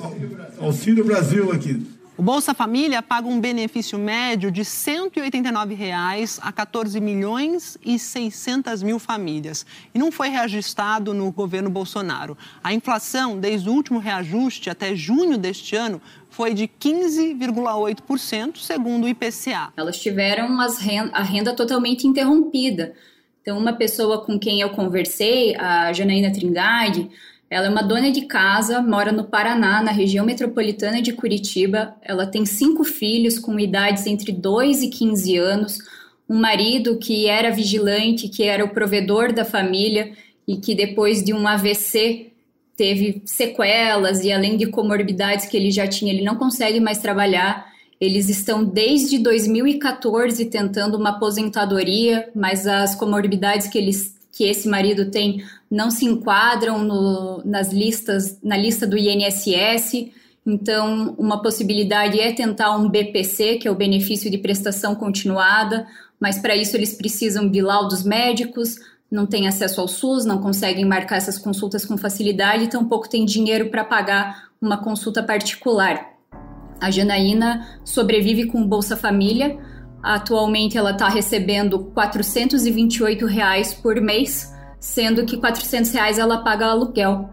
Auxílio 0.59 1.03
Brasil 1.03 1.51
aqui. 1.51 1.86
O 2.20 2.22
Bolsa 2.22 2.54
Família 2.54 3.02
paga 3.02 3.30
um 3.30 3.40
benefício 3.40 3.98
médio 3.98 4.52
de 4.52 4.66
189 4.66 5.74
reais 5.74 6.38
a 6.44 6.52
14 6.52 7.00
milhões 7.00 7.78
e 7.82 7.98
600 7.98 8.84
mil 8.84 9.00
famílias. 9.00 9.66
E 9.96 9.98
não 9.98 10.12
foi 10.12 10.28
reajustado 10.28 11.14
no 11.14 11.32
governo 11.32 11.70
Bolsonaro. 11.70 12.38
A 12.62 12.74
inflação, 12.74 13.40
desde 13.40 13.70
o 13.70 13.72
último 13.72 14.00
reajuste 14.00 14.70
até 14.70 14.94
junho 14.94 15.38
deste 15.38 15.78
ano, 15.78 16.02
foi 16.30 16.54
de 16.54 16.68
15,8%, 16.68 18.58
segundo 18.58 19.06
o 19.06 19.08
IPCA. 19.08 19.72
Elas 19.78 19.98
tiveram 19.98 20.50
renda, 20.78 21.12
a 21.14 21.24
renda 21.24 21.56
totalmente 21.56 22.06
interrompida. 22.06 22.96
Então, 23.42 23.58
uma 23.58 23.72
pessoa 23.72 24.26
com 24.26 24.38
quem 24.38 24.60
eu 24.60 24.72
conversei, 24.72 25.56
a 25.56 25.94
Janaína 25.94 26.34
Trindade, 26.34 27.10
ela 27.50 27.65
é 27.65 27.70
uma 27.70 27.82
dona 27.82 28.12
de 28.12 28.22
casa, 28.22 28.79
mora 28.79 29.12
no 29.12 29.24
Paraná, 29.24 29.82
na 29.82 29.91
região 29.91 30.24
metropolitana 30.24 31.01
de 31.01 31.13
Curitiba. 31.13 31.96
Ela 32.03 32.27
tem 32.27 32.46
cinco 32.46 32.84
filhos 32.84 33.39
com 33.39 33.60
idades 33.60 34.06
entre 34.06 34.32
2 34.32 34.84
e 34.84 34.89
15 34.89 35.38
anos, 35.38 35.79
um 36.29 36.39
marido 36.39 36.98
que 37.00 37.25
era 37.25 37.50
vigilante, 37.50 38.29
que 38.29 38.44
era 38.44 38.63
o 38.63 38.70
provedor 38.70 39.34
da 39.34 39.44
família 39.44 40.12
e 40.48 40.58
que 40.58 40.75
depois 40.75 41.24
de 41.24 41.34
um 41.34 41.48
AVC 41.48 42.32
teve 42.77 43.24
sequelas 43.25 44.24
e 44.24 44.32
além 44.32 44.56
de 44.56 44.68
comorbidades 44.68 45.48
que 45.48 45.58
ele 45.58 45.72
já 45.72 45.88
tinha, 45.88 46.13
ele 46.13 46.24
não 46.24 46.36
consegue 46.36 46.79
mais 46.79 47.00
trabalhar. 47.00 47.68
Eles 48.00 48.29
estão 48.29 48.63
desde 48.63 49.18
2014 49.18 50.46
tentando 50.46 50.98
uma 50.98 51.10
aposentadoria, 51.10 52.29
mas 52.36 52.68
as 52.68 52.94
comorbidades 52.94 53.68
que 53.68 53.77
eles 53.77 54.19
que 54.31 54.43
esse 54.43 54.67
marido 54.67 55.09
tem 55.09 55.43
não 55.69 55.91
se 55.91 56.05
enquadram 56.05 56.83
no, 56.83 57.41
nas 57.45 57.71
listas, 57.71 58.39
na 58.43 58.57
lista 58.57 58.88
do 58.88 58.98
INSS. 58.98 60.12
Então, 60.45 61.15
uma 61.17 61.41
possibilidade 61.41 62.19
é 62.19 62.31
tentar 62.31 62.75
um 62.75 62.89
BPC, 62.89 63.57
que 63.57 63.67
é 63.67 63.71
o 63.71 63.75
benefício 63.75 64.31
de 64.31 64.38
prestação 64.38 64.95
continuada, 64.95 65.86
mas 66.19 66.39
para 66.39 66.55
isso 66.55 66.75
eles 66.75 66.93
precisam 66.93 67.48
de 67.48 67.62
laudos 67.62 68.03
médicos, 68.03 68.77
não 69.12 69.25
têm 69.25 69.48
acesso 69.48 69.81
ao 69.81 69.88
SUS, 69.88 70.25
não 70.25 70.39
conseguem 70.39 70.86
marcar 70.86 71.17
essas 71.17 71.38
consultas 71.38 71.86
com 71.86 71.98
facilidade, 71.98 72.69
tampouco 72.69 73.09
tem 73.09 73.25
dinheiro 73.25 73.69
para 73.69 73.83
pagar 73.83 74.50
uma 74.62 74.77
consulta 74.77 75.24
particular. 75.24 76.13
A 76.79 76.89
Janaína 76.91 77.79
sobrevive 77.83 78.45
com 78.45 78.65
Bolsa 78.65 78.95
Família. 78.95 79.57
Atualmente 80.01 80.77
ela 80.77 80.91
está 80.91 81.10
recebendo 81.10 81.79
428 81.79 83.25
reais 83.25 83.74
por 83.74 84.00
mês 84.00 84.53
sendo 84.79 85.25
que 85.25 85.38
400 85.38 85.91
reais 85.91 86.18
ela 86.18 86.38
paga 86.38 86.68
aluguel. 86.68 87.29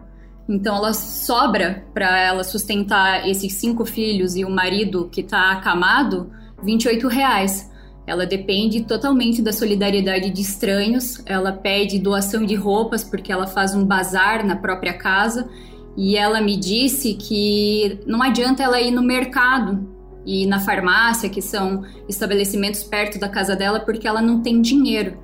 Então 0.49 0.75
ela 0.75 0.93
sobra 0.93 1.85
para 1.93 2.19
ela 2.19 2.43
sustentar 2.43 3.27
esses 3.27 3.53
cinco 3.53 3.85
filhos 3.85 4.35
e 4.35 4.45
o 4.45 4.49
marido 4.49 5.09
que 5.11 5.21
está 5.21 5.51
acamado 5.51 6.29
28 6.63 7.07
reais. 7.07 7.71
Ela 8.05 8.25
depende 8.25 8.83
totalmente 8.83 9.41
da 9.41 9.51
solidariedade 9.51 10.29
de 10.29 10.41
estranhos. 10.41 11.21
Ela 11.25 11.51
pede 11.51 11.99
doação 11.99 12.45
de 12.45 12.55
roupas 12.55 13.03
porque 13.03 13.31
ela 13.31 13.47
faz 13.47 13.75
um 13.75 13.83
bazar 13.83 14.45
na 14.45 14.55
própria 14.55 14.93
casa. 14.93 15.49
E 15.97 16.15
ela 16.15 16.39
me 16.39 16.55
disse 16.55 17.15
que 17.15 17.99
não 18.05 18.21
adianta 18.21 18.63
ela 18.63 18.79
ir 18.79 18.91
no 18.91 19.01
mercado 19.01 19.96
e 20.27 20.45
na 20.45 20.59
farmácia, 20.59 21.29
que 21.29 21.41
são 21.41 21.83
estabelecimentos 22.09 22.83
perto 22.83 23.17
da 23.17 23.29
casa 23.29 23.55
dela, 23.55 23.79
porque 23.79 24.05
ela 24.05 24.21
não 24.21 24.41
tem 24.41 24.61
dinheiro. 24.61 25.17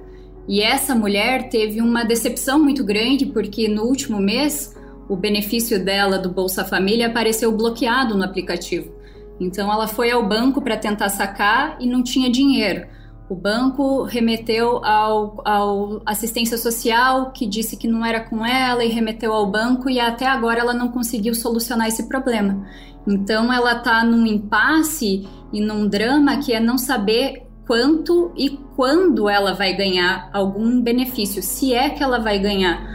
E 0.47 0.61
essa 0.61 0.95
mulher 0.95 1.49
teve 1.49 1.81
uma 1.81 2.05
decepção 2.05 2.57
muito 2.57 2.85
grande 2.85 3.25
porque 3.25 3.67
no 3.67 3.83
último 3.83 4.19
mês 4.19 4.73
o 5.09 5.17
benefício 5.17 5.83
dela 5.83 6.17
do 6.17 6.29
Bolsa 6.29 6.63
Família 6.63 7.07
apareceu 7.07 7.51
bloqueado 7.51 8.15
no 8.15 8.23
aplicativo. 8.23 8.93
Então 9.41 9.69
ela 9.69 9.87
foi 9.87 10.09
ao 10.09 10.25
banco 10.25 10.61
para 10.61 10.77
tentar 10.77 11.09
sacar 11.09 11.75
e 11.81 11.85
não 11.85 12.01
tinha 12.01 12.31
dinheiro. 12.31 12.87
O 13.29 13.35
banco 13.35 14.03
remeteu 14.03 14.83
ao, 14.85 15.41
ao, 15.43 16.01
assistência 16.05 16.57
social, 16.57 17.31
que 17.31 17.45
disse 17.45 17.75
que 17.75 17.87
não 17.87 18.05
era 18.05 18.19
com 18.19 18.45
ela, 18.45 18.83
e 18.83 18.89
remeteu 18.89 19.33
ao 19.33 19.49
banco, 19.49 19.89
e 19.89 19.99
até 19.99 20.27
agora 20.27 20.59
ela 20.59 20.73
não 20.73 20.89
conseguiu 20.89 21.33
solucionar 21.33 21.87
esse 21.87 22.07
problema. 22.07 22.65
Então 23.05 23.51
ela 23.51 23.77
está 23.77 24.03
num 24.03 24.25
impasse 24.25 25.27
e 25.51 25.61
num 25.61 25.87
drama 25.87 26.37
que 26.37 26.53
é 26.53 26.59
não 26.59 26.77
saber 26.77 27.43
quanto 27.65 28.31
e 28.35 28.49
quando 28.75 29.29
ela 29.29 29.53
vai 29.53 29.73
ganhar 29.73 30.29
algum 30.33 30.81
benefício, 30.81 31.41
se 31.41 31.73
é 31.73 31.89
que 31.89 32.03
ela 32.03 32.19
vai 32.19 32.39
ganhar. 32.39 32.91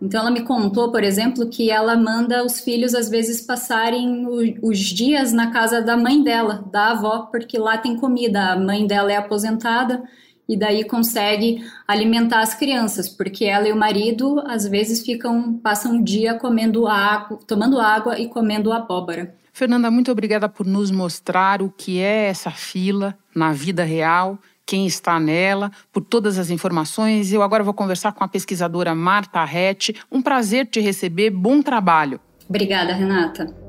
Então 0.00 0.20
ela 0.20 0.30
me 0.30 0.42
contou, 0.42 0.92
por 0.92 1.02
exemplo, 1.02 1.48
que 1.48 1.70
ela 1.70 1.96
manda 1.96 2.44
os 2.44 2.60
filhos 2.60 2.94
às 2.94 3.08
vezes 3.08 3.40
passarem 3.40 4.26
os 4.62 4.78
dias 4.78 5.32
na 5.32 5.50
casa 5.50 5.80
da 5.80 5.96
mãe 5.96 6.22
dela, 6.22 6.62
da 6.70 6.90
avó, 6.90 7.28
porque 7.30 7.56
lá 7.56 7.78
tem 7.78 7.96
comida. 7.96 8.52
A 8.52 8.56
mãe 8.56 8.86
dela 8.86 9.10
é 9.10 9.16
aposentada 9.16 10.02
e 10.48 10.56
daí 10.56 10.84
consegue 10.84 11.64
alimentar 11.86 12.40
as 12.40 12.54
crianças, 12.54 13.08
porque 13.08 13.44
ela 13.44 13.68
e 13.68 13.72
o 13.72 13.76
marido 13.76 14.42
às 14.46 14.66
vezes 14.66 15.02
ficam 15.02 15.54
passam 15.54 15.98
o 15.98 16.04
dia 16.04 16.34
comendo 16.34 16.86
água, 16.86 17.38
tomando 17.46 17.80
água 17.80 18.18
e 18.18 18.28
comendo 18.28 18.72
abóbora. 18.72 19.34
Fernanda, 19.52 19.90
muito 19.90 20.10
obrigada 20.10 20.48
por 20.48 20.66
nos 20.66 20.90
mostrar 20.90 21.62
o 21.62 21.70
que 21.70 22.00
é 22.00 22.26
essa 22.26 22.50
fila 22.50 23.16
na 23.34 23.52
vida 23.52 23.84
real, 23.84 24.36
quem 24.66 24.86
está 24.86 25.20
nela, 25.20 25.70
por 25.92 26.02
todas 26.02 26.38
as 26.38 26.50
informações. 26.50 27.32
Eu 27.32 27.42
agora 27.42 27.62
vou 27.62 27.72
conversar 27.72 28.12
com 28.12 28.24
a 28.24 28.28
pesquisadora 28.28 28.94
Marta 28.94 29.44
Rete. 29.44 29.94
Um 30.10 30.20
prazer 30.20 30.66
te 30.66 30.80
receber. 30.80 31.30
Bom 31.30 31.62
trabalho. 31.62 32.20
Obrigada, 32.48 32.92
Renata. 32.92 33.63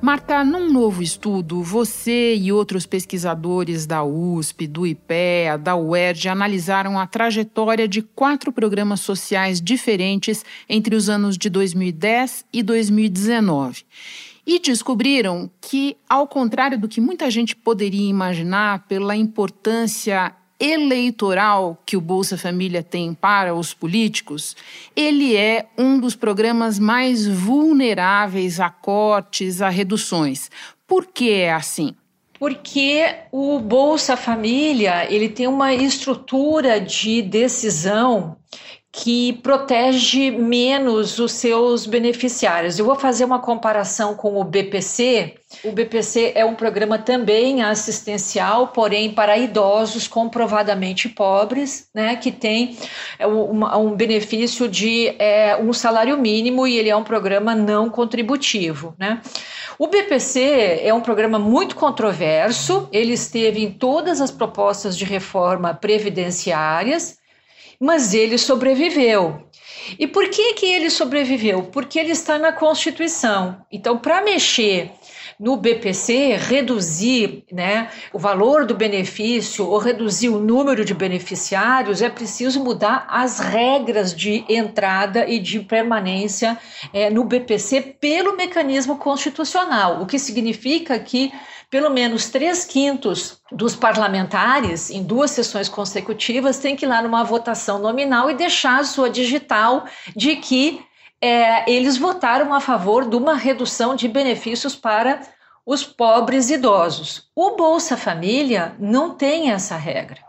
Marta, 0.00 0.44
num 0.44 0.72
novo 0.72 1.02
estudo, 1.02 1.60
você 1.60 2.36
e 2.36 2.52
outros 2.52 2.86
pesquisadores 2.86 3.84
da 3.84 4.04
USP, 4.04 4.68
do 4.68 4.86
IPEA, 4.86 5.58
da 5.58 5.74
UERJ 5.74 6.28
analisaram 6.28 6.96
a 6.96 7.04
trajetória 7.04 7.88
de 7.88 8.00
quatro 8.00 8.52
programas 8.52 9.00
sociais 9.00 9.60
diferentes 9.60 10.44
entre 10.68 10.94
os 10.94 11.08
anos 11.08 11.36
de 11.36 11.50
2010 11.50 12.44
e 12.52 12.62
2019. 12.62 13.84
E 14.46 14.60
descobriram 14.60 15.50
que, 15.60 15.96
ao 16.08 16.28
contrário 16.28 16.78
do 16.78 16.88
que 16.88 17.00
muita 17.00 17.28
gente 17.28 17.56
poderia 17.56 18.08
imaginar 18.08 18.86
pela 18.86 19.16
importância 19.16 20.32
eleitoral 20.60 21.80
que 21.86 21.96
o 21.96 22.00
Bolsa 22.00 22.36
Família 22.36 22.82
tem 22.82 23.14
para 23.14 23.54
os 23.54 23.72
políticos, 23.72 24.56
ele 24.96 25.36
é 25.36 25.66
um 25.78 25.98
dos 26.00 26.16
programas 26.16 26.78
mais 26.78 27.26
vulneráveis 27.26 28.58
a 28.58 28.68
cortes, 28.68 29.62
a 29.62 29.68
reduções. 29.68 30.50
Por 30.86 31.06
que 31.06 31.30
é 31.30 31.52
assim? 31.52 31.94
Porque 32.38 33.04
o 33.32 33.58
Bolsa 33.58 34.16
Família 34.16 35.12
ele 35.12 35.28
tem 35.28 35.46
uma 35.46 35.74
estrutura 35.74 36.80
de 36.80 37.20
decisão 37.20 38.36
que 38.90 39.34
protege 39.34 40.30
menos 40.30 41.18
os 41.18 41.32
seus 41.32 41.86
beneficiários. 41.86 42.78
Eu 42.78 42.86
vou 42.86 42.96
fazer 42.96 43.24
uma 43.24 43.38
comparação 43.38 44.14
com 44.14 44.40
o 44.40 44.44
BPC. 44.44 45.34
O 45.62 45.72
BPC 45.72 46.32
é 46.34 46.44
um 46.44 46.54
programa 46.54 46.98
também 46.98 47.62
assistencial, 47.62 48.68
porém 48.68 49.12
para 49.12 49.36
idosos 49.36 50.08
comprovadamente 50.08 51.08
pobres, 51.08 51.88
né, 51.94 52.16
que 52.16 52.32
tem 52.32 52.76
é, 53.18 53.26
um, 53.26 53.94
benefício 53.94 54.66
de 54.68 55.14
é, 55.18 55.56
um 55.56 55.72
salário 55.72 56.16
mínimo 56.18 56.66
e 56.66 56.76
ele 56.78 56.88
é 56.88 56.96
um 56.96 57.04
programa 57.04 57.54
não 57.54 57.90
contributivo, 57.90 58.94
né. 58.98 59.20
O 59.78 59.86
BPC 59.86 60.80
é 60.82 60.92
um 60.92 61.00
programa 61.00 61.38
muito 61.38 61.76
controverso, 61.76 62.88
ele 62.90 63.12
esteve 63.12 63.62
em 63.62 63.70
todas 63.70 64.20
as 64.20 64.30
propostas 64.30 64.98
de 64.98 65.04
reforma 65.04 65.72
previdenciárias, 65.72 67.18
mas 67.80 68.14
ele 68.14 68.36
sobreviveu. 68.38 69.48
E 69.98 70.06
por 70.06 70.28
que 70.28 70.54
que 70.54 70.66
ele 70.66 70.90
sobreviveu? 70.90 71.62
Porque 71.64 71.98
ele 71.98 72.12
está 72.12 72.38
na 72.38 72.52
Constituição. 72.52 73.64
Então, 73.70 73.98
para 73.98 74.22
mexer 74.22 74.90
no 75.38 75.56
BPC, 75.56 76.36
reduzir 76.36 77.44
né, 77.52 77.88
o 78.12 78.18
valor 78.18 78.66
do 78.66 78.74
benefício 78.74 79.68
ou 79.68 79.78
reduzir 79.78 80.28
o 80.28 80.40
número 80.40 80.84
de 80.84 80.92
beneficiários, 80.92 82.02
é 82.02 82.10
preciso 82.10 82.62
mudar 82.62 83.06
as 83.08 83.38
regras 83.38 84.12
de 84.12 84.44
entrada 84.48 85.28
e 85.28 85.38
de 85.38 85.60
permanência 85.60 86.58
é, 86.92 87.08
no 87.08 87.24
BPC 87.24 87.80
pelo 88.00 88.36
mecanismo 88.36 88.96
constitucional, 88.96 90.02
o 90.02 90.06
que 90.06 90.18
significa 90.18 90.98
que 90.98 91.32
pelo 91.70 91.90
menos 91.90 92.30
três 92.30 92.64
quintos 92.64 93.40
dos 93.52 93.76
parlamentares, 93.76 94.90
em 94.90 95.02
duas 95.02 95.30
sessões 95.30 95.68
consecutivas, 95.68 96.58
têm 96.58 96.74
que 96.74 96.86
ir 96.86 96.88
lá 96.88 97.02
numa 97.02 97.24
votação 97.24 97.78
nominal 97.78 98.30
e 98.30 98.34
deixar 98.34 98.80
a 98.80 98.84
sua 98.84 99.10
digital 99.10 99.84
de 100.16 100.36
que 100.36 100.80
é, 101.20 101.70
eles 101.70 101.98
votaram 101.98 102.54
a 102.54 102.60
favor 102.60 103.08
de 103.08 103.16
uma 103.16 103.34
redução 103.34 103.94
de 103.94 104.08
benefícios 104.08 104.74
para 104.74 105.20
os 105.66 105.84
pobres 105.84 106.48
idosos. 106.48 107.28
O 107.34 107.56
Bolsa 107.56 107.96
Família 107.96 108.74
não 108.78 109.14
tem 109.14 109.50
essa 109.50 109.76
regra. 109.76 110.20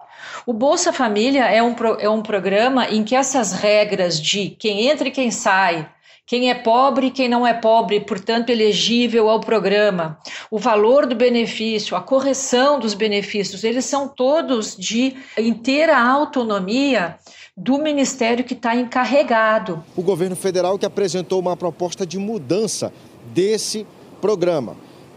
O 0.45 0.51
Bolsa 0.51 0.91
Família 0.91 1.45
é 1.45 1.61
um, 1.63 1.75
é 1.99 2.09
um 2.09 2.21
programa 2.21 2.89
em 2.89 3.03
que 3.03 3.15
essas 3.15 3.53
regras 3.53 4.19
de 4.19 4.49
quem 4.49 4.87
entra 4.87 5.07
e 5.07 5.11
quem 5.11 5.31
sai, 5.31 5.89
quem 6.29 6.51
é 6.51 6.53
pobre 6.53 7.07
e 7.07 7.11
quem 7.11 7.27
não 7.27 7.45
é 7.45 7.55
pobre, 7.55 7.99
portanto 8.01 8.51
elegível 8.51 9.27
ao 9.31 9.39
programa, 9.39 10.19
o 10.51 10.59
valor 10.59 11.07
do 11.07 11.15
benefício, 11.15 11.97
a 11.97 12.01
correção 12.01 12.79
dos 12.79 12.93
benefícios, 12.93 13.63
eles 13.63 13.85
são 13.85 14.07
todos 14.07 14.77
de 14.77 15.15
inteira 15.35 15.99
autonomia 15.99 17.17
do 17.57 17.79
ministério 17.79 18.45
que 18.45 18.53
está 18.53 18.75
encarregado. 18.75 19.83
O 19.97 20.03
governo 20.03 20.35
federal 20.35 20.77
que 20.77 20.85
apresentou 20.85 21.39
uma 21.39 21.57
proposta 21.57 22.05
de 22.05 22.19
mudança 22.19 22.93
desse 23.33 23.87
programa, 24.21 24.73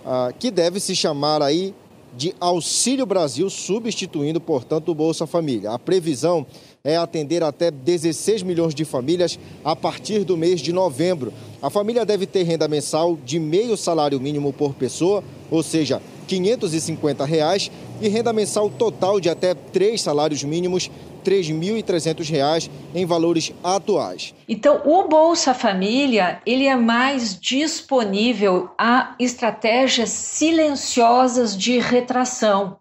uh, 0.07 0.33
que 0.38 0.50
deve 0.50 0.81
se 0.81 0.97
chamar 0.97 1.42
aí 1.42 1.75
de 2.16 2.35
Auxílio 2.40 3.04
Brasil, 3.04 3.49
substituindo, 3.50 4.40
portanto, 4.40 4.90
o 4.90 4.95
Bolsa 4.95 5.26
Família. 5.26 5.73
A 5.73 5.78
previsão 5.78 6.47
é 6.84 6.96
atender 6.96 7.44
até 7.44 7.70
16 7.70 8.42
milhões 8.42 8.74
de 8.74 8.84
famílias 8.84 9.38
a 9.64 9.76
partir 9.76 10.24
do 10.24 10.36
mês 10.36 10.60
de 10.60 10.72
novembro. 10.72 11.32
A 11.62 11.70
família 11.70 12.04
deve 12.04 12.26
ter 12.26 12.42
renda 12.42 12.66
mensal 12.66 13.16
de 13.24 13.38
meio 13.38 13.76
salário 13.76 14.18
mínimo 14.18 14.52
por 14.52 14.74
pessoa, 14.74 15.22
ou 15.48 15.62
seja, 15.62 16.02
550 16.26 17.24
reais, 17.24 17.70
e 18.00 18.08
renda 18.08 18.32
mensal 18.32 18.68
total 18.68 19.20
de 19.20 19.28
até 19.28 19.54
três 19.54 20.02
salários 20.02 20.42
mínimos 20.42 20.90
R$ 21.24 21.30
3.300 21.30 22.68
em 22.92 23.06
valores 23.06 23.52
atuais. 23.62 24.34
Então, 24.48 24.82
o 24.84 25.06
Bolsa 25.06 25.54
Família, 25.54 26.40
ele 26.44 26.66
é 26.66 26.74
mais 26.74 27.38
disponível 27.38 28.70
a 28.76 29.14
estratégias 29.20 30.10
silenciosas 30.10 31.56
de 31.56 31.78
retração 31.78 32.76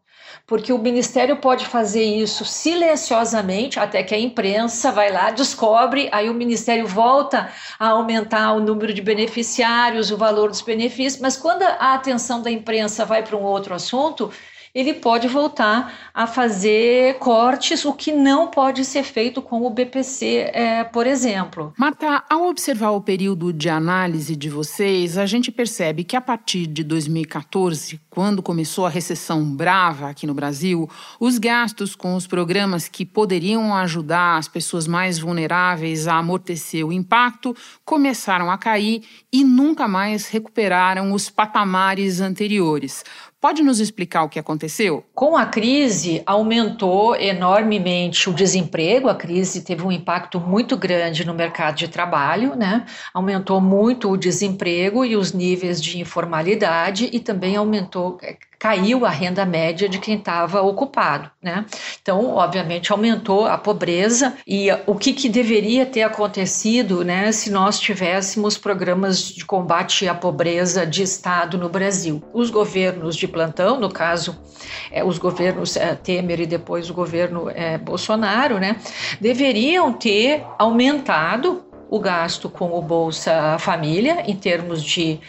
porque 0.52 0.74
o 0.74 0.78
ministério 0.78 1.38
pode 1.38 1.66
fazer 1.66 2.04
isso 2.04 2.44
silenciosamente 2.44 3.80
até 3.80 4.04
que 4.04 4.14
a 4.14 4.20
imprensa 4.20 4.92
vai 4.92 5.10
lá, 5.10 5.32
descobre, 5.32 6.10
aí 6.12 6.30
o 6.30 6.34
ministério 6.34 6.86
volta 6.86 7.50
a 7.80 7.88
aumentar 7.88 8.52
o 8.52 8.60
número 8.60 8.94
de 8.94 9.02
beneficiários, 9.02 10.12
o 10.12 10.18
valor 10.18 10.50
dos 10.50 10.60
benefícios, 10.62 11.22
mas 11.22 11.38
quando 11.38 11.62
a 11.64 11.94
atenção 11.94 12.42
da 12.42 12.52
imprensa 12.52 13.06
vai 13.06 13.24
para 13.24 13.38
um 13.38 13.44
outro 13.44 13.74
assunto, 13.74 14.30
ele 14.74 14.94
pode 14.94 15.28
voltar 15.28 15.94
a 16.14 16.26
fazer 16.26 17.18
cortes, 17.20 17.84
o 17.86 17.94
que 17.94 18.12
não 18.12 18.48
pode 18.48 18.86
ser 18.86 19.04
feito 19.04 19.42
com 19.42 19.66
o 19.66 19.70
BPC, 19.70 20.52
é, 20.54 20.84
por 20.84 21.06
exemplo. 21.06 21.74
Marta, 21.78 22.24
ao 22.30 22.48
observar 22.48 22.92
o 22.92 23.02
período 23.02 23.52
de 23.52 23.70
análise 23.70 24.36
de 24.36 24.50
vocês, 24.50 25.18
a 25.18 25.26
gente 25.26 25.52
percebe 25.52 26.04
que 26.04 26.16
a 26.16 26.22
partir 26.22 26.68
de 26.68 26.84
2014, 26.84 28.00
quando 28.10 28.42
começou 28.42 28.86
a 28.86 28.90
recessão 28.90 29.44
brava 29.44 30.10
aqui 30.10 30.26
no 30.26 30.34
Brasil, 30.34 30.90
os 31.20 31.38
gastos 31.38 31.96
com 31.96 32.16
os 32.16 32.26
programas 32.26 32.88
que 32.88 33.06
poderiam 33.06 33.76
ajudar 33.76 34.38
as 34.38 34.48
pessoas 34.48 34.88
mais 34.88 35.20
vulneráveis 35.20 36.08
a 36.08 36.16
amortecer 36.16 36.86
o 36.86 36.94
impacto 36.94 37.56
começaram 37.84 38.50
a 38.50 38.58
cair 38.58 39.04
e 39.32 39.44
nunca 39.44 39.88
mais 39.88 40.28
recuperaram 40.28 41.14
os 41.14 41.30
patamares 41.30 42.22
anteriores. 42.22 43.04
Pode 43.42 43.64
nos 43.64 43.80
explicar 43.80 44.22
o 44.22 44.30
que 44.30 44.38
aconteceu? 44.38 45.04
Com 45.16 45.36
a 45.36 45.48
crise, 45.48 46.22
aumentou 46.28 47.16
enormemente 47.16 48.30
o 48.30 48.34
desemprego. 48.34 49.10
A 49.10 49.16
crise 49.16 49.64
teve 49.64 49.82
um 49.82 49.92
impacto 49.92 50.40
muito 50.40 50.78
grande 50.78 51.26
no 51.26 51.34
mercado 51.34 51.76
de 51.76 51.88
trabalho, 51.88 52.56
né? 52.56 52.86
Aumentou 53.12 53.60
muito 53.60 54.12
o 54.12 54.18
desemprego 54.18 55.04
e 55.04 55.16
os 55.16 55.34
níveis 55.34 55.82
de 55.82 56.00
informalidade 56.00 57.10
e 57.12 57.20
também 57.20 57.56
aumentou 57.56 58.20
caiu 58.62 59.08
a 59.08 59.10
renda 59.10 59.44
média 59.44 59.90
de 59.90 59.98
quem 59.98 60.20
estava 60.20 60.62
ocupado, 60.62 61.32
né? 61.42 61.66
Então, 62.00 62.36
obviamente, 62.36 62.92
aumentou 62.92 63.48
a 63.48 63.58
pobreza 63.58 64.36
e 64.46 64.68
o 64.86 64.94
que, 64.94 65.14
que 65.14 65.28
deveria 65.28 65.84
ter 65.84 66.04
acontecido, 66.04 67.04
né, 67.04 67.32
se 67.32 67.50
nós 67.50 67.80
tivéssemos 67.80 68.60
programas 68.60 69.24
de 69.24 69.44
combate 69.44 70.08
à 70.08 70.14
pobreza 70.14 70.86
de 70.86 71.02
Estado 71.02 71.58
no 71.58 71.70
Brasil? 71.70 72.22
Os 72.36 72.52
governos 72.52 73.16
de 73.16 73.28
plantão, 73.28 73.80
no 73.80 73.90
caso, 73.90 74.40
é, 74.92 75.04
os 75.04 75.18
governos 75.18 75.76
é, 75.76 75.96
Temer 75.96 76.42
e 76.42 76.46
depois 76.46 76.88
o 76.88 76.94
governo 76.94 77.50
é, 77.50 77.80
Bolsonaro, 77.80 78.60
né, 78.60 78.76
deveriam 79.20 79.92
ter 79.92 80.46
aumentado 80.60 81.66
o 81.90 82.00
gasto 82.00 82.48
com 82.48 82.78
o 82.78 82.82
Bolsa 82.82 83.58
Família 83.58 84.24
em 84.28 84.36
termos 84.36 84.84
de 84.84 85.20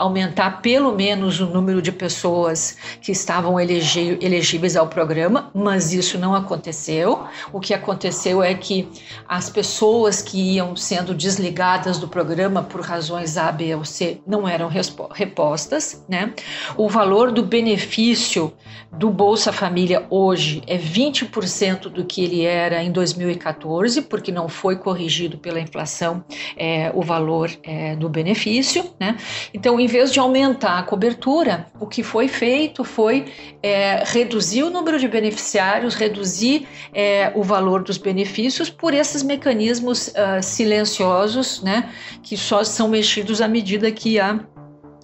aumentar 0.00 0.62
pelo 0.62 0.92
menos 0.92 1.40
o 1.40 1.46
número 1.46 1.82
de 1.82 1.92
pessoas 1.92 2.76
que 3.02 3.12
estavam 3.12 3.60
elegíveis 3.60 4.74
ao 4.74 4.88
programa, 4.88 5.50
mas 5.54 5.92
isso 5.92 6.18
não 6.18 6.34
aconteceu. 6.34 7.24
O 7.52 7.60
que 7.60 7.74
aconteceu 7.74 8.42
é 8.42 8.54
que 8.54 8.88
as 9.28 9.50
pessoas 9.50 10.22
que 10.22 10.54
iam 10.54 10.74
sendo 10.74 11.14
desligadas 11.14 11.98
do 11.98 12.08
programa 12.08 12.62
por 12.62 12.80
razões 12.80 13.36
A, 13.36 13.52
B 13.52 13.74
ou 13.74 13.84
C 13.84 14.22
não 14.26 14.48
eram 14.48 14.70
repostas, 15.12 16.02
né? 16.08 16.32
O 16.78 16.88
valor 16.88 17.30
do 17.30 17.42
benefício 17.42 18.52
do 18.92 19.10
Bolsa 19.10 19.52
Família 19.52 20.06
hoje 20.10 20.62
é 20.66 20.76
20% 20.76 21.82
do 21.82 22.04
que 22.04 22.24
ele 22.24 22.44
era 22.44 22.82
em 22.82 22.90
2014, 22.90 24.02
porque 24.02 24.32
não 24.32 24.48
foi 24.48 24.76
corrigido 24.76 25.38
pela 25.38 25.60
inflação 25.60 26.24
é, 26.56 26.90
o 26.94 27.02
valor 27.02 27.50
é, 27.62 27.94
do 27.94 28.08
benefício, 28.08 28.90
né? 28.98 29.16
Então, 29.54 29.78
em 29.78 29.86
vez 29.90 30.12
de 30.12 30.18
aumentar 30.18 30.78
a 30.78 30.82
cobertura, 30.82 31.66
o 31.78 31.86
que 31.86 32.02
foi 32.02 32.28
feito 32.28 32.84
foi 32.84 33.26
é, 33.62 34.02
reduzir 34.06 34.62
o 34.62 34.70
número 34.70 34.98
de 34.98 35.08
beneficiários, 35.08 35.94
reduzir 35.94 36.66
é, 36.94 37.32
o 37.34 37.42
valor 37.42 37.82
dos 37.82 37.98
benefícios 37.98 38.70
por 38.70 38.94
esses 38.94 39.22
mecanismos 39.22 40.08
uh, 40.08 40.42
silenciosos, 40.42 41.62
né, 41.62 41.90
que 42.22 42.36
só 42.36 42.62
são 42.64 42.88
mexidos 42.88 43.40
à 43.40 43.48
medida 43.48 43.90
que 43.90 44.18
há 44.18 44.40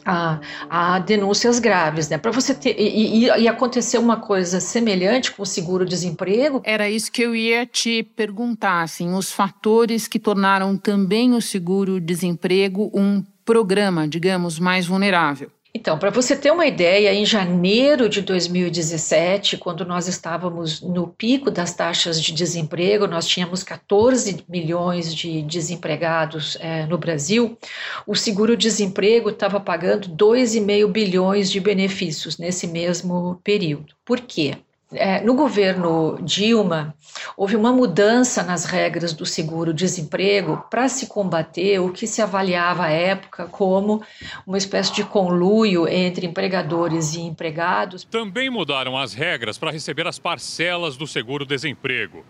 a, 0.06 0.40
a, 0.70 0.98
denúncias 1.00 1.58
graves, 1.58 2.08
né? 2.08 2.16
Para 2.16 2.30
você 2.30 2.54
ter 2.54 2.78
e, 2.78 3.24
e, 3.24 3.26
e 3.26 3.48
acontecer 3.48 3.98
uma 3.98 4.18
coisa 4.18 4.60
semelhante 4.60 5.32
com 5.32 5.42
o 5.42 5.46
seguro-desemprego. 5.46 6.62
Era 6.64 6.88
isso 6.88 7.10
que 7.10 7.22
eu 7.22 7.34
ia 7.34 7.66
te 7.66 8.04
perguntar, 8.04 8.82
assim, 8.82 9.12
os 9.12 9.32
fatores 9.32 10.06
que 10.06 10.20
tornaram 10.20 10.76
também 10.76 11.32
o 11.32 11.42
seguro-desemprego 11.42 12.88
um 12.94 13.24
programa, 13.46 14.06
digamos, 14.06 14.58
mais 14.58 14.86
vulnerável? 14.86 15.50
Então, 15.72 15.98
para 15.98 16.08
você 16.08 16.34
ter 16.34 16.50
uma 16.50 16.64
ideia, 16.64 17.12
em 17.12 17.26
janeiro 17.26 18.08
de 18.08 18.22
2017, 18.22 19.58
quando 19.58 19.84
nós 19.84 20.08
estávamos 20.08 20.80
no 20.80 21.06
pico 21.06 21.50
das 21.50 21.74
taxas 21.74 22.20
de 22.20 22.32
desemprego, 22.32 23.06
nós 23.06 23.28
tínhamos 23.28 23.62
14 23.62 24.42
milhões 24.48 25.14
de 25.14 25.42
desempregados 25.42 26.56
é, 26.60 26.86
no 26.86 26.96
Brasil, 26.96 27.58
o 28.06 28.14
seguro-desemprego 28.14 29.28
estava 29.28 29.60
pagando 29.60 30.08
2,5 30.08 30.90
bilhões 30.90 31.50
de 31.50 31.60
benefícios 31.60 32.38
nesse 32.38 32.66
mesmo 32.66 33.38
período. 33.44 33.94
Por 34.02 34.20
quê? 34.22 34.56
É, 34.92 35.20
no 35.20 35.34
governo 35.34 36.16
Dilma, 36.22 36.94
houve 37.36 37.56
uma 37.56 37.72
mudança 37.72 38.44
nas 38.44 38.64
regras 38.64 39.12
do 39.12 39.26
seguro-desemprego 39.26 40.64
para 40.70 40.88
se 40.88 41.08
combater 41.08 41.80
o 41.80 41.90
que 41.90 42.06
se 42.06 42.22
avaliava 42.22 42.84
à 42.84 42.90
época 42.90 43.46
como 43.46 44.00
uma 44.46 44.56
espécie 44.56 44.94
de 44.94 45.02
conluio 45.02 45.88
entre 45.88 46.24
empregadores 46.24 47.14
e 47.14 47.20
empregados. 47.20 48.04
Também 48.04 48.48
mudaram 48.48 48.96
as 48.96 49.12
regras 49.12 49.58
para 49.58 49.72
receber 49.72 50.06
as 50.06 50.20
parcelas 50.20 50.96
do 50.96 51.06
seguro-desemprego. 51.06 52.24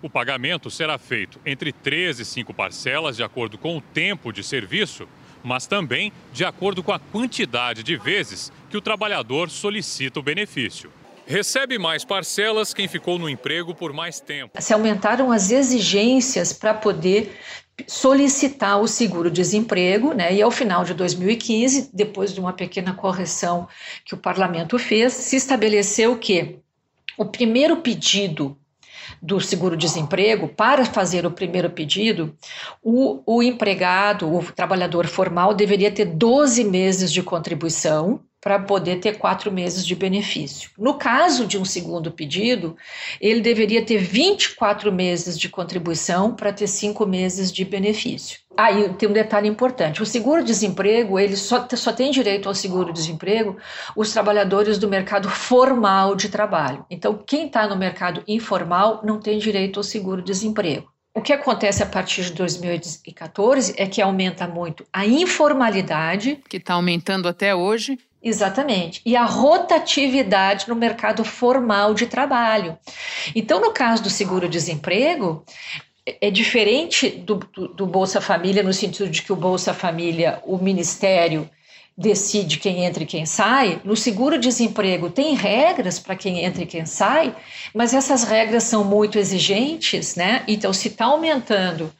O 0.00 0.08
pagamento 0.08 0.70
será 0.70 0.96
feito 0.96 1.38
entre 1.44 1.72
três 1.72 2.18
e 2.18 2.24
cinco 2.24 2.54
parcelas 2.54 3.16
de 3.16 3.22
acordo 3.22 3.58
com 3.58 3.76
o 3.76 3.82
tempo 3.82 4.32
de 4.32 4.42
serviço, 4.42 5.06
mas 5.44 5.66
também 5.66 6.10
de 6.32 6.42
acordo 6.42 6.82
com 6.82 6.92
a 6.92 6.98
quantidade 6.98 7.82
de 7.82 7.98
vezes 7.98 8.50
que 8.70 8.78
o 8.78 8.80
trabalhador 8.80 9.50
solicita 9.50 10.20
o 10.20 10.22
benefício. 10.22 10.90
Recebe 11.28 11.78
mais 11.78 12.06
parcelas 12.06 12.72
quem 12.72 12.88
ficou 12.88 13.18
no 13.18 13.28
emprego 13.28 13.74
por 13.74 13.92
mais 13.92 14.18
tempo. 14.18 14.62
Se 14.62 14.72
aumentaram 14.72 15.30
as 15.30 15.50
exigências 15.50 16.54
para 16.54 16.72
poder 16.72 17.36
solicitar 17.86 18.80
o 18.80 18.88
seguro-desemprego, 18.88 20.14
né? 20.14 20.32
E 20.32 20.40
ao 20.40 20.50
final 20.50 20.84
de 20.84 20.94
2015, 20.94 21.90
depois 21.92 22.32
de 22.32 22.40
uma 22.40 22.54
pequena 22.54 22.94
correção 22.94 23.68
que 24.06 24.14
o 24.14 24.18
parlamento 24.18 24.78
fez, 24.78 25.12
se 25.12 25.36
estabeleceu 25.36 26.16
que 26.16 26.60
o 27.18 27.26
primeiro 27.26 27.76
pedido 27.76 28.56
do 29.20 29.38
seguro-desemprego, 29.38 30.48
para 30.48 30.86
fazer 30.86 31.26
o 31.26 31.30
primeiro 31.30 31.68
pedido, 31.68 32.34
o, 32.82 33.22
o 33.26 33.42
empregado, 33.42 34.34
o 34.34 34.42
trabalhador 34.52 35.06
formal, 35.06 35.52
deveria 35.52 35.90
ter 35.90 36.06
12 36.06 36.64
meses 36.64 37.12
de 37.12 37.22
contribuição 37.22 38.22
para 38.40 38.58
poder 38.58 39.00
ter 39.00 39.18
quatro 39.18 39.50
meses 39.50 39.84
de 39.84 39.94
benefício. 39.94 40.70
No 40.78 40.94
caso 40.94 41.46
de 41.46 41.58
um 41.58 41.64
segundo 41.64 42.10
pedido, 42.10 42.76
ele 43.20 43.40
deveria 43.40 43.84
ter 43.84 43.98
24 43.98 44.92
meses 44.92 45.38
de 45.38 45.48
contribuição 45.48 46.34
para 46.34 46.52
ter 46.52 46.68
cinco 46.68 47.04
meses 47.04 47.52
de 47.52 47.64
benefício. 47.64 48.38
Aí 48.56 48.86
ah, 48.86 48.88
tem 48.92 49.08
um 49.08 49.12
detalhe 49.12 49.48
importante: 49.48 50.02
o 50.02 50.06
seguro-desemprego, 50.06 51.18
ele 51.18 51.36
só, 51.36 51.66
só 51.74 51.92
tem 51.92 52.10
direito 52.10 52.48
ao 52.48 52.54
seguro-desemprego 52.54 53.56
os 53.94 54.12
trabalhadores 54.12 54.78
do 54.78 54.88
mercado 54.88 55.28
formal 55.28 56.16
de 56.16 56.28
trabalho. 56.28 56.84
Então, 56.90 57.22
quem 57.24 57.46
está 57.46 57.68
no 57.68 57.76
mercado 57.76 58.22
informal 58.26 59.00
não 59.04 59.20
tem 59.20 59.38
direito 59.38 59.78
ao 59.78 59.84
seguro-desemprego. 59.84 60.90
O 61.14 61.20
que 61.20 61.32
acontece 61.32 61.82
a 61.82 61.86
partir 61.86 62.22
de 62.22 62.32
2014 62.32 63.74
é 63.76 63.86
que 63.86 64.00
aumenta 64.00 64.46
muito 64.46 64.84
a 64.92 65.04
informalidade. 65.04 66.40
Que 66.48 66.58
está 66.58 66.74
aumentando 66.74 67.28
até 67.28 67.54
hoje. 67.54 67.98
Exatamente. 68.22 69.00
E 69.06 69.16
a 69.16 69.24
rotatividade 69.24 70.68
no 70.68 70.74
mercado 70.74 71.24
formal 71.24 71.94
de 71.94 72.06
trabalho. 72.06 72.76
Então, 73.34 73.60
no 73.60 73.72
caso 73.72 74.02
do 74.02 74.10
seguro-desemprego, 74.10 75.44
é 76.20 76.30
diferente 76.30 77.08
do, 77.10 77.36
do, 77.36 77.68
do, 77.68 77.86
Bolsa 77.86 78.20
Família, 78.20 78.62
no 78.62 78.72
sentido 78.72 79.08
de 79.08 79.22
que 79.22 79.32
o 79.32 79.36
Bolsa 79.36 79.72
Família, 79.72 80.40
o 80.44 80.58
Ministério 80.58 81.48
decide 81.96 82.58
quem 82.58 82.84
entra 82.84 83.02
e 83.02 83.06
quem 83.06 83.26
sai. 83.26 83.80
No 83.84 83.96
seguro-desemprego 83.96 85.10
tem 85.10 85.34
regras 85.34 85.98
para 85.98 86.16
quem 86.16 86.44
entra 86.44 86.62
e 86.62 86.66
quem 86.66 86.86
sai, 86.86 87.34
mas 87.74 87.92
essas 87.92 88.24
regras 88.24 88.64
são 88.64 88.84
muito 88.84 89.18
exigentes, 89.18 90.14
né? 90.14 90.44
Então, 90.46 90.72
se 90.72 90.88
está 90.88 91.06
aumentando 91.06 91.92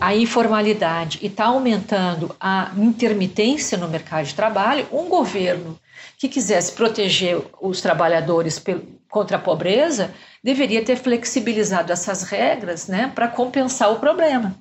a 0.00 0.14
informalidade 0.14 1.18
e 1.22 1.26
está 1.26 1.46
aumentando 1.46 2.34
a 2.40 2.70
intermitência 2.76 3.78
no 3.78 3.88
mercado 3.88 4.26
de 4.26 4.34
trabalho, 4.34 4.86
um 4.92 5.08
governo 5.08 5.78
que 6.18 6.28
quisesse 6.28 6.72
proteger 6.72 7.40
os 7.60 7.80
trabalhadores 7.80 8.62
contra 9.08 9.36
a 9.36 9.40
pobreza 9.40 10.12
deveria 10.42 10.84
ter 10.84 10.96
flexibilizado 10.96 11.92
essas 11.92 12.24
regras 12.24 12.86
né, 12.86 13.10
para 13.14 13.28
compensar 13.28 13.90
o 13.92 13.98
problema. 13.98 14.54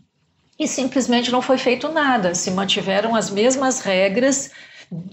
E 0.57 0.67
simplesmente 0.67 1.31
não 1.31 1.41
foi 1.41 1.57
feito 1.57 1.89
nada, 1.89 2.35
se 2.35 2.51
mantiveram 2.51 3.15
as 3.15 3.29
mesmas 3.29 3.79
regras 3.79 4.51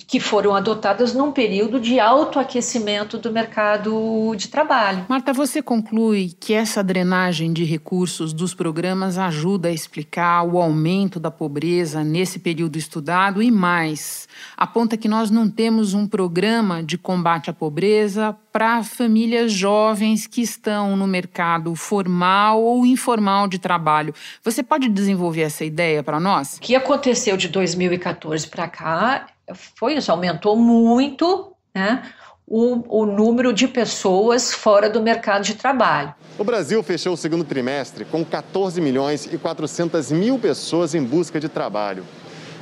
que 0.06 0.18
foram 0.18 0.54
adotadas 0.54 1.12
num 1.12 1.30
período 1.30 1.78
de 1.78 2.00
alto 2.00 2.38
aquecimento 2.38 3.18
do 3.18 3.30
mercado 3.30 4.34
de 4.34 4.48
trabalho. 4.48 5.04
Marta, 5.08 5.32
você 5.32 5.60
conclui 5.60 6.32
que 6.40 6.54
essa 6.54 6.82
drenagem 6.82 7.52
de 7.52 7.64
recursos 7.64 8.32
dos 8.32 8.54
programas 8.54 9.18
ajuda 9.18 9.68
a 9.68 9.72
explicar 9.72 10.42
o 10.44 10.58
aumento 10.58 11.20
da 11.20 11.30
pobreza 11.30 12.02
nesse 12.02 12.38
período 12.38 12.78
estudado 12.78 13.42
e 13.42 13.50
mais, 13.50 14.26
aponta 14.56 14.96
que 14.96 15.08
nós 15.08 15.30
não 15.30 15.48
temos 15.48 15.92
um 15.92 16.06
programa 16.06 16.82
de 16.82 16.96
combate 16.96 17.50
à 17.50 17.52
pobreza 17.52 18.34
para 18.50 18.82
famílias 18.82 19.52
jovens 19.52 20.26
que 20.26 20.40
estão 20.40 20.96
no 20.96 21.06
mercado 21.06 21.74
formal 21.74 22.62
ou 22.62 22.86
informal 22.86 23.46
de 23.46 23.58
trabalho. 23.58 24.14
Você 24.42 24.62
pode 24.62 24.88
desenvolver 24.88 25.42
essa 25.42 25.64
ideia 25.64 26.02
para 26.02 26.18
nós? 26.18 26.56
O 26.56 26.60
que 26.60 26.74
aconteceu 26.74 27.36
de 27.36 27.48
2014 27.48 28.46
para 28.46 28.66
cá 28.68 29.26
foi 29.54 29.94
isso, 29.94 30.10
aumentou 30.10 30.56
muito 30.56 31.52
né, 31.74 32.02
o, 32.46 33.02
o 33.02 33.06
número 33.06 33.52
de 33.52 33.66
pessoas 33.66 34.52
fora 34.52 34.88
do 34.88 35.00
mercado 35.02 35.42
de 35.42 35.54
trabalho. 35.54 36.14
O 36.38 36.44
Brasil 36.44 36.82
fechou 36.82 37.14
o 37.14 37.16
segundo 37.16 37.44
trimestre 37.44 38.04
com 38.04 38.24
14 38.24 38.80
milhões 38.80 39.26
e 39.32 39.38
400 39.38 40.12
mil 40.12 40.38
pessoas 40.38 40.94
em 40.94 41.02
busca 41.02 41.40
de 41.40 41.48
trabalho. 41.48 42.04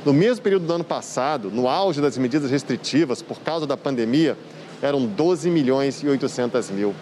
No 0.05 0.13
mesmo 0.13 0.43
período 0.43 0.65
do 0.67 0.73
ano 0.73 0.83
passado, 0.83 1.49
no 1.49 1.67
auge 1.67 1.99
das 1.99 2.17
medidas 2.17 2.51
restritivas 2.51 3.21
por 3.21 3.39
causa 3.39 3.65
da 3.65 3.75
pandemia, 3.75 4.37
eram 4.81 5.05
12 5.05 5.49
milhões 5.49 6.03
e 6.03 6.07
800 6.07 6.69
mil. 6.69 6.93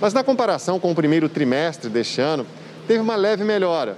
Mas 0.00 0.12
na 0.12 0.24
comparação 0.24 0.80
com 0.80 0.90
o 0.90 0.94
primeiro 0.94 1.28
trimestre 1.28 1.88
deste 1.88 2.20
ano, 2.20 2.44
teve 2.88 2.98
uma 2.98 3.14
leve 3.14 3.44
melhora. 3.44 3.96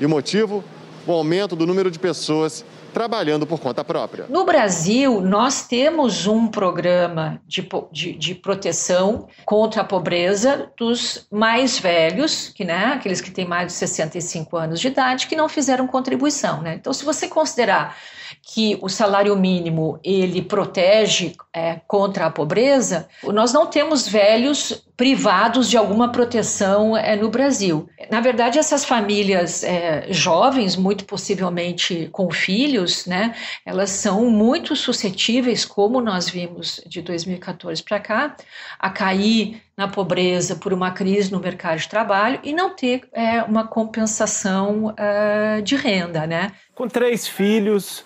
E 0.00 0.04
o 0.04 0.08
motivo? 0.08 0.64
O 1.06 1.12
aumento 1.12 1.54
do 1.54 1.66
número 1.66 1.90
de 1.90 1.98
pessoas 1.98 2.64
trabalhando 2.94 3.46
por 3.46 3.60
conta 3.60 3.84
própria. 3.84 4.26
No 4.28 4.44
Brasil, 4.44 5.20
nós 5.20 5.66
temos 5.66 6.26
um 6.26 6.46
programa 6.46 7.40
de, 7.46 7.68
de, 7.90 8.12
de, 8.12 8.34
proteção 8.36 9.26
contra 9.44 9.82
a 9.82 9.84
pobreza 9.84 10.70
dos 10.78 11.26
mais 11.30 11.78
velhos, 11.78 12.48
que, 12.48 12.64
né, 12.64 12.92
aqueles 12.94 13.20
que 13.20 13.30
têm 13.30 13.46
mais 13.46 13.66
de 13.66 13.72
65 13.72 14.56
anos 14.56 14.80
de 14.80 14.86
idade, 14.86 15.26
que 15.26 15.34
não 15.34 15.48
fizeram 15.48 15.86
contribuição. 15.88 16.62
Né? 16.62 16.76
Então, 16.76 16.92
se 16.92 17.04
você 17.04 17.26
considerar 17.26 17.96
que 18.42 18.78
o 18.80 18.88
salário 18.88 19.36
mínimo 19.36 19.98
ele 20.02 20.42
protege 20.42 21.34
é, 21.52 21.80
contra 21.86 22.26
a 22.26 22.30
pobreza, 22.30 23.08
nós 23.22 23.52
não 23.52 23.66
temos 23.66 24.08
velhos 24.08 24.84
privados 24.96 25.68
de 25.68 25.76
alguma 25.76 26.12
proteção 26.12 26.96
é, 26.96 27.16
no 27.16 27.28
Brasil. 27.28 27.88
Na 28.10 28.20
verdade, 28.20 28.58
essas 28.58 28.84
famílias 28.84 29.64
é, 29.64 30.06
jovens, 30.10 30.76
muito 30.76 31.04
possivelmente 31.04 32.08
com 32.12 32.30
filhos, 32.30 33.04
né, 33.06 33.34
elas 33.66 33.90
são 33.90 34.30
muito 34.30 34.76
suscetíveis, 34.76 35.64
como 35.64 36.00
nós 36.00 36.28
vimos 36.28 36.80
de 36.86 37.02
2014 37.02 37.82
para 37.82 37.98
cá, 37.98 38.36
a 38.78 38.88
cair 38.88 39.62
na 39.76 39.88
pobreza 39.88 40.54
por 40.54 40.72
uma 40.72 40.92
crise 40.92 41.32
no 41.32 41.40
mercado 41.40 41.78
de 41.78 41.88
trabalho 41.88 42.38
e 42.44 42.52
não 42.52 42.70
ter 42.70 43.02
é, 43.12 43.42
uma 43.42 43.66
compensação 43.66 44.94
é, 44.96 45.60
de 45.60 45.74
renda, 45.74 46.26
né? 46.26 46.52
Com 46.74 46.86
três 46.86 47.26
filhos, 47.26 48.04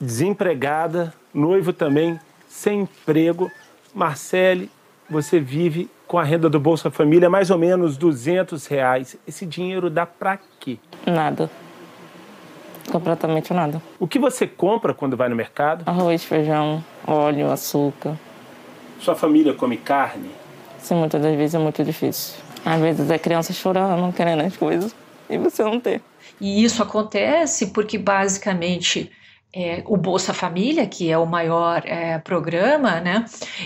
desempregada, 0.00 1.12
noivo 1.34 1.72
também, 1.72 2.18
sem 2.48 2.80
emprego. 2.80 3.50
Marcele, 3.94 4.70
você 5.08 5.38
vive 5.38 5.90
com 6.06 6.18
a 6.18 6.24
renda 6.24 6.48
do 6.48 6.58
Bolsa 6.58 6.90
Família 6.90 7.28
mais 7.28 7.50
ou 7.50 7.58
menos 7.58 7.96
200 7.96 8.66
reais. 8.66 9.16
Esse 9.26 9.44
dinheiro 9.44 9.90
dá 9.90 10.06
para 10.06 10.38
quê? 10.58 10.78
Nada. 11.06 11.50
Completamente 12.90 13.52
nada. 13.52 13.80
O 13.98 14.08
que 14.08 14.18
você 14.18 14.46
compra 14.46 14.94
quando 14.94 15.16
vai 15.16 15.28
no 15.28 15.36
mercado? 15.36 15.84
Arroz, 15.86 16.24
feijão, 16.24 16.84
óleo, 17.06 17.50
açúcar. 17.50 18.18
Sua 18.98 19.14
família 19.14 19.54
come 19.54 19.76
carne? 19.76 20.30
Sim, 20.78 20.96
muitas 20.96 21.22
das 21.22 21.36
vezes 21.36 21.54
é 21.54 21.58
muito 21.58 21.84
difícil. 21.84 22.36
Às 22.64 22.80
vezes 22.80 23.10
é 23.10 23.18
criança 23.18 23.52
chorando, 23.52 24.12
querendo 24.12 24.42
as 24.42 24.56
coisas, 24.56 24.94
e 25.28 25.38
você 25.38 25.62
não 25.62 25.78
ter. 25.78 26.02
E 26.40 26.64
isso 26.64 26.82
acontece 26.82 27.68
porque 27.68 27.96
basicamente 27.96 29.10
é, 29.52 29.82
o 29.86 29.96
Bolsa 29.96 30.32
Família, 30.32 30.86
que 30.86 31.10
é 31.10 31.18
o 31.18 31.26
maior 31.26 31.82
é, 31.84 32.18
programa, 32.18 33.00
né, 33.00 33.24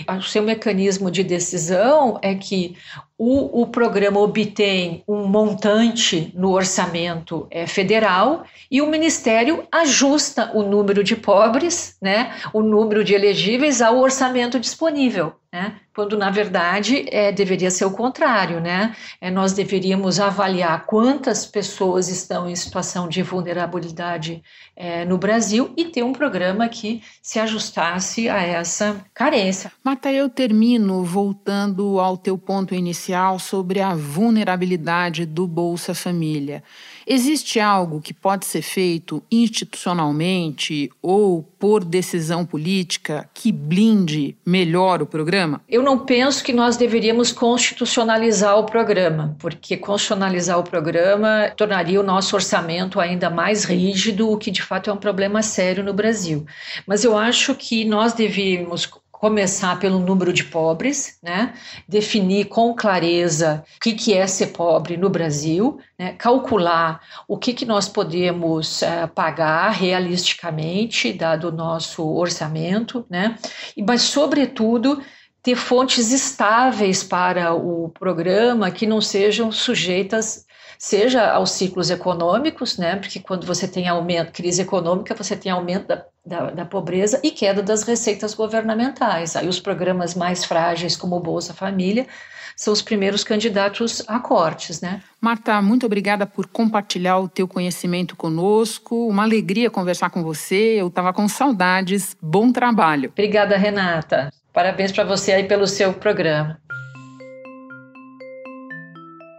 o 0.09 0.21
seu 0.21 0.41
mecanismo 0.43 1.11
de 1.11 1.23
decisão 1.23 2.19
é 2.21 2.33
que 2.35 2.75
o, 3.17 3.61
o 3.61 3.67
programa 3.67 4.19
obtém 4.19 5.03
um 5.07 5.25
montante 5.25 6.33
no 6.35 6.51
orçamento 6.51 7.47
é, 7.49 7.65
federal 7.65 8.43
e 8.69 8.81
o 8.81 8.89
Ministério 8.89 9.65
ajusta 9.71 10.51
o 10.53 10.63
número 10.63 11.03
de 11.03 11.15
pobres, 11.15 11.95
né, 12.01 12.33
o 12.51 12.61
número 12.61 13.03
de 13.03 13.13
elegíveis 13.13 13.81
ao 13.81 13.97
orçamento 13.99 14.59
disponível. 14.59 15.33
Né? 15.55 15.77
Quando, 15.95 16.17
na 16.17 16.29
verdade, 16.29 17.05
é, 17.09 17.31
deveria 17.31 17.71
ser 17.71 17.85
o 17.85 17.91
contrário. 17.91 18.59
Né? 18.59 18.93
É, 19.21 19.31
nós 19.31 19.53
deveríamos 19.53 20.19
avaliar 20.19 20.85
quantas 20.85 21.45
pessoas 21.45 22.09
estão 22.09 22.49
em 22.49 22.55
situação 22.57 23.07
de 23.07 23.21
vulnerabilidade 23.23 24.43
é, 24.75 25.05
no 25.05 25.17
Brasil 25.17 25.71
e 25.77 25.85
ter 25.85 26.03
um 26.03 26.11
programa 26.11 26.67
que 26.67 27.01
se 27.21 27.39
ajustasse 27.39 28.27
a 28.27 28.41
essa 28.41 28.97
carência. 29.13 29.71
Marta, 29.81 30.11
eu 30.11 30.27
termino 30.27 31.05
voltando 31.05 32.01
ao 32.01 32.17
teu 32.17 32.37
ponto 32.37 32.75
inicial 32.75 33.04
sobre 33.39 33.81
a 33.81 33.93
vulnerabilidade 33.93 35.25
do 35.25 35.45
Bolsa 35.45 35.93
Família. 35.93 36.63
Existe 37.07 37.59
algo 37.59 38.01
que 38.01 38.13
pode 38.13 38.45
ser 38.45 38.63
feito 38.63 39.21
institucionalmente 39.31 40.89
ou 41.01 41.43
por 41.43 41.83
decisão 41.83 42.43
política 42.43 43.29
que 43.31 43.51
blinde 43.51 44.35
melhor 44.43 45.03
o 45.03 45.05
programa? 45.05 45.61
Eu 45.69 45.83
não 45.83 45.99
penso 45.99 46.43
que 46.43 46.51
nós 46.51 46.77
deveríamos 46.77 47.31
constitucionalizar 47.31 48.57
o 48.57 48.65
programa, 48.65 49.35
porque 49.39 49.77
constitucionalizar 49.77 50.57
o 50.57 50.63
programa 50.63 51.51
tornaria 51.55 51.99
o 51.99 52.03
nosso 52.03 52.35
orçamento 52.35 52.99
ainda 52.99 53.29
mais 53.29 53.65
rígido, 53.65 54.31
o 54.31 54.37
que 54.37 54.49
de 54.49 54.63
fato 54.63 54.89
é 54.89 54.93
um 54.93 54.97
problema 54.97 55.43
sério 55.43 55.83
no 55.83 55.93
Brasil. 55.93 56.45
Mas 56.87 57.03
eu 57.03 57.15
acho 57.15 57.53
que 57.53 57.85
nós 57.85 58.13
devíamos 58.13 58.89
começar 59.19 59.79
pelo 59.79 59.99
número 59.99 60.33
de 60.33 60.43
pobres, 60.43 61.17
né? 61.23 61.53
definir 61.87 62.45
com 62.45 62.73
clareza 62.73 63.63
o 63.77 63.79
que, 63.79 63.93
que 63.93 64.13
é 64.13 64.27
ser 64.27 64.47
pobre 64.47 64.97
no 64.97 65.09
Brasil, 65.09 65.79
né? 65.97 66.13
calcular 66.13 67.01
o 67.27 67.37
que, 67.37 67.53
que 67.53 67.65
nós 67.65 67.87
podemos 67.87 68.81
uh, 68.81 69.07
pagar 69.13 69.69
realisticamente, 69.69 71.13
dado 71.13 71.49
o 71.49 71.51
nosso 71.51 72.05
orçamento, 72.05 73.05
né? 73.09 73.37
e, 73.75 73.81
mas, 73.81 74.01
sobretudo, 74.01 75.01
ter 75.41 75.55
fontes 75.55 76.11
estáveis 76.11 77.03
para 77.03 77.53
o 77.53 77.89
programa 77.89 78.71
que 78.71 78.85
não 78.85 78.99
sejam 78.99 79.51
sujeitas 79.51 80.44
seja 80.77 81.31
aos 81.31 81.51
ciclos 81.51 81.89
econômicos, 81.89 82.77
né, 82.77 82.95
porque 82.95 83.19
quando 83.19 83.45
você 83.45 83.67
tem 83.67 83.87
aumento, 83.87 84.31
crise 84.31 84.61
econômica, 84.61 85.15
você 85.15 85.35
tem 85.35 85.51
aumento 85.51 85.87
da, 85.87 86.05
da, 86.25 86.51
da, 86.51 86.65
pobreza 86.65 87.19
e 87.23 87.31
queda 87.31 87.61
das 87.61 87.83
receitas 87.83 88.33
governamentais. 88.33 89.35
Aí 89.35 89.47
os 89.47 89.59
programas 89.59 90.15
mais 90.15 90.45
frágeis, 90.45 90.95
como 90.95 91.15
o 91.15 91.19
Bolsa 91.19 91.53
Família, 91.53 92.07
são 92.55 92.71
os 92.71 92.81
primeiros 92.81 93.23
candidatos 93.23 94.01
a 94.07 94.17
cortes, 94.19 94.79
né? 94.79 95.01
Marta, 95.19 95.61
muito 95.61 95.85
obrigada 95.85 96.25
por 96.25 96.47
compartilhar 96.47 97.19
o 97.19 97.27
teu 97.27 97.47
conhecimento 97.47 98.15
conosco. 98.15 99.07
Uma 99.07 99.23
alegria 99.23 99.69
conversar 99.69 100.09
com 100.09 100.23
você. 100.23 100.79
Eu 100.79 100.87
estava 100.87 101.11
com 101.11 101.27
saudades. 101.27 102.15
Bom 102.21 102.51
trabalho. 102.51 103.09
Obrigada, 103.11 103.57
Renata. 103.57 104.31
Parabéns 104.53 104.93
para 104.93 105.03
você 105.03 105.33
aí 105.33 105.43
pelo 105.43 105.67
seu 105.67 105.91
programa. 105.93 106.57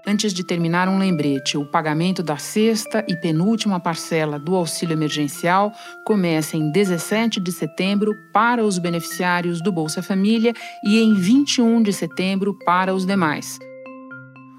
Antes 0.09 0.33
de 0.33 0.45
terminar, 0.45 0.88
um 0.88 0.99
lembrete: 0.99 1.59
o 1.59 1.66
pagamento 1.66 2.23
da 2.23 2.37
sexta 2.37 3.05
e 3.09 3.16
penúltima 3.16 3.81
parcela 3.81 4.38
do 4.38 4.55
auxílio 4.55 4.92
emergencial 4.92 5.73
começa 6.05 6.57
em 6.57 6.71
17 6.71 7.40
de 7.40 7.51
setembro 7.51 8.14
para 8.33 8.64
os 8.64 8.79
beneficiários 8.79 9.61
do 9.61 9.73
Bolsa 9.73 10.01
Família 10.03 10.55
e 10.85 11.01
em 11.01 11.12
21 11.14 11.83
de 11.83 11.92
setembro 11.92 12.57
para 12.64 12.95
os 12.95 13.05
demais. 13.05 13.59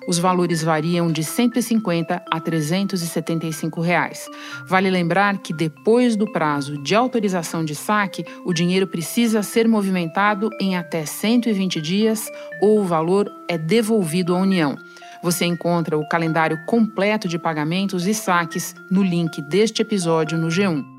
Os 0.06 0.18
valores 0.18 0.64
variam 0.64 1.12
de 1.12 1.20
R$ 1.22 1.28
150 1.28 2.24
a 2.32 2.40
375 2.40 3.82
reais. 3.82 4.30
Vale 4.66 4.90
lembrar 4.90 5.38
que 5.40 5.54
depois 5.54 6.16
do 6.16 6.30
prazo 6.32 6.82
de 6.82 6.96
autorização 6.96 7.64
de 7.64 7.76
saque, 7.76 8.26
o 8.46 8.54
dinheiro 8.54 8.88
precisa 8.88 9.44
ser 9.44 9.68
movimentado 9.68 10.50
em 10.62 10.78
até 10.78 11.06
120 11.06 11.82
dias 11.82 12.30
ou 12.62 12.80
o 12.80 12.86
valor 12.86 13.30
é 13.50 13.58
devolvido 13.58 14.34
à 14.34 14.40
União. 14.40 14.78
Você 15.22 15.46
encontra 15.46 15.98
o 15.98 16.08
calendário 16.08 16.60
completo 16.66 17.28
de 17.28 17.40
pagamentos 17.40 18.08
e 18.08 18.14
saques 18.14 18.76
no 18.90 19.04
link 19.04 19.42
deste 19.42 19.82
episódio 19.82 20.38
no 20.38 20.48
G1. 20.48 20.98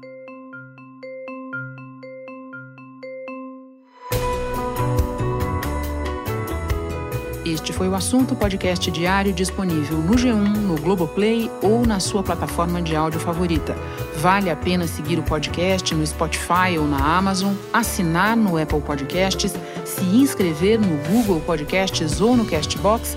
Este 7.44 7.72
foi 7.72 7.88
o 7.88 7.94
assunto 7.94 8.36
podcast 8.36 8.90
diário 8.90 9.32
disponível 9.32 9.96
no 9.96 10.14
G1, 10.14 10.34
no 10.34 10.76
Globoplay 10.76 11.50
ou 11.62 11.86
na 11.86 11.98
sua 11.98 12.22
plataforma 12.22 12.82
de 12.82 12.94
áudio 12.94 13.18
favorita. 13.18 13.74
Vale 14.16 14.50
a 14.50 14.56
pena 14.56 14.86
seguir 14.86 15.18
o 15.18 15.22
podcast 15.22 15.94
no 15.94 16.06
Spotify 16.06 16.78
ou 16.78 16.86
na 16.86 17.16
Amazon, 17.16 17.54
assinar 17.72 18.36
no 18.36 18.60
Apple 18.60 18.82
Podcasts, 18.82 19.54
se 19.84 20.04
inscrever 20.04 20.78
no 20.78 20.98
Google 21.08 21.40
Podcasts 21.40 22.20
ou 22.20 22.36
no 22.36 22.44
Castbox 22.44 23.16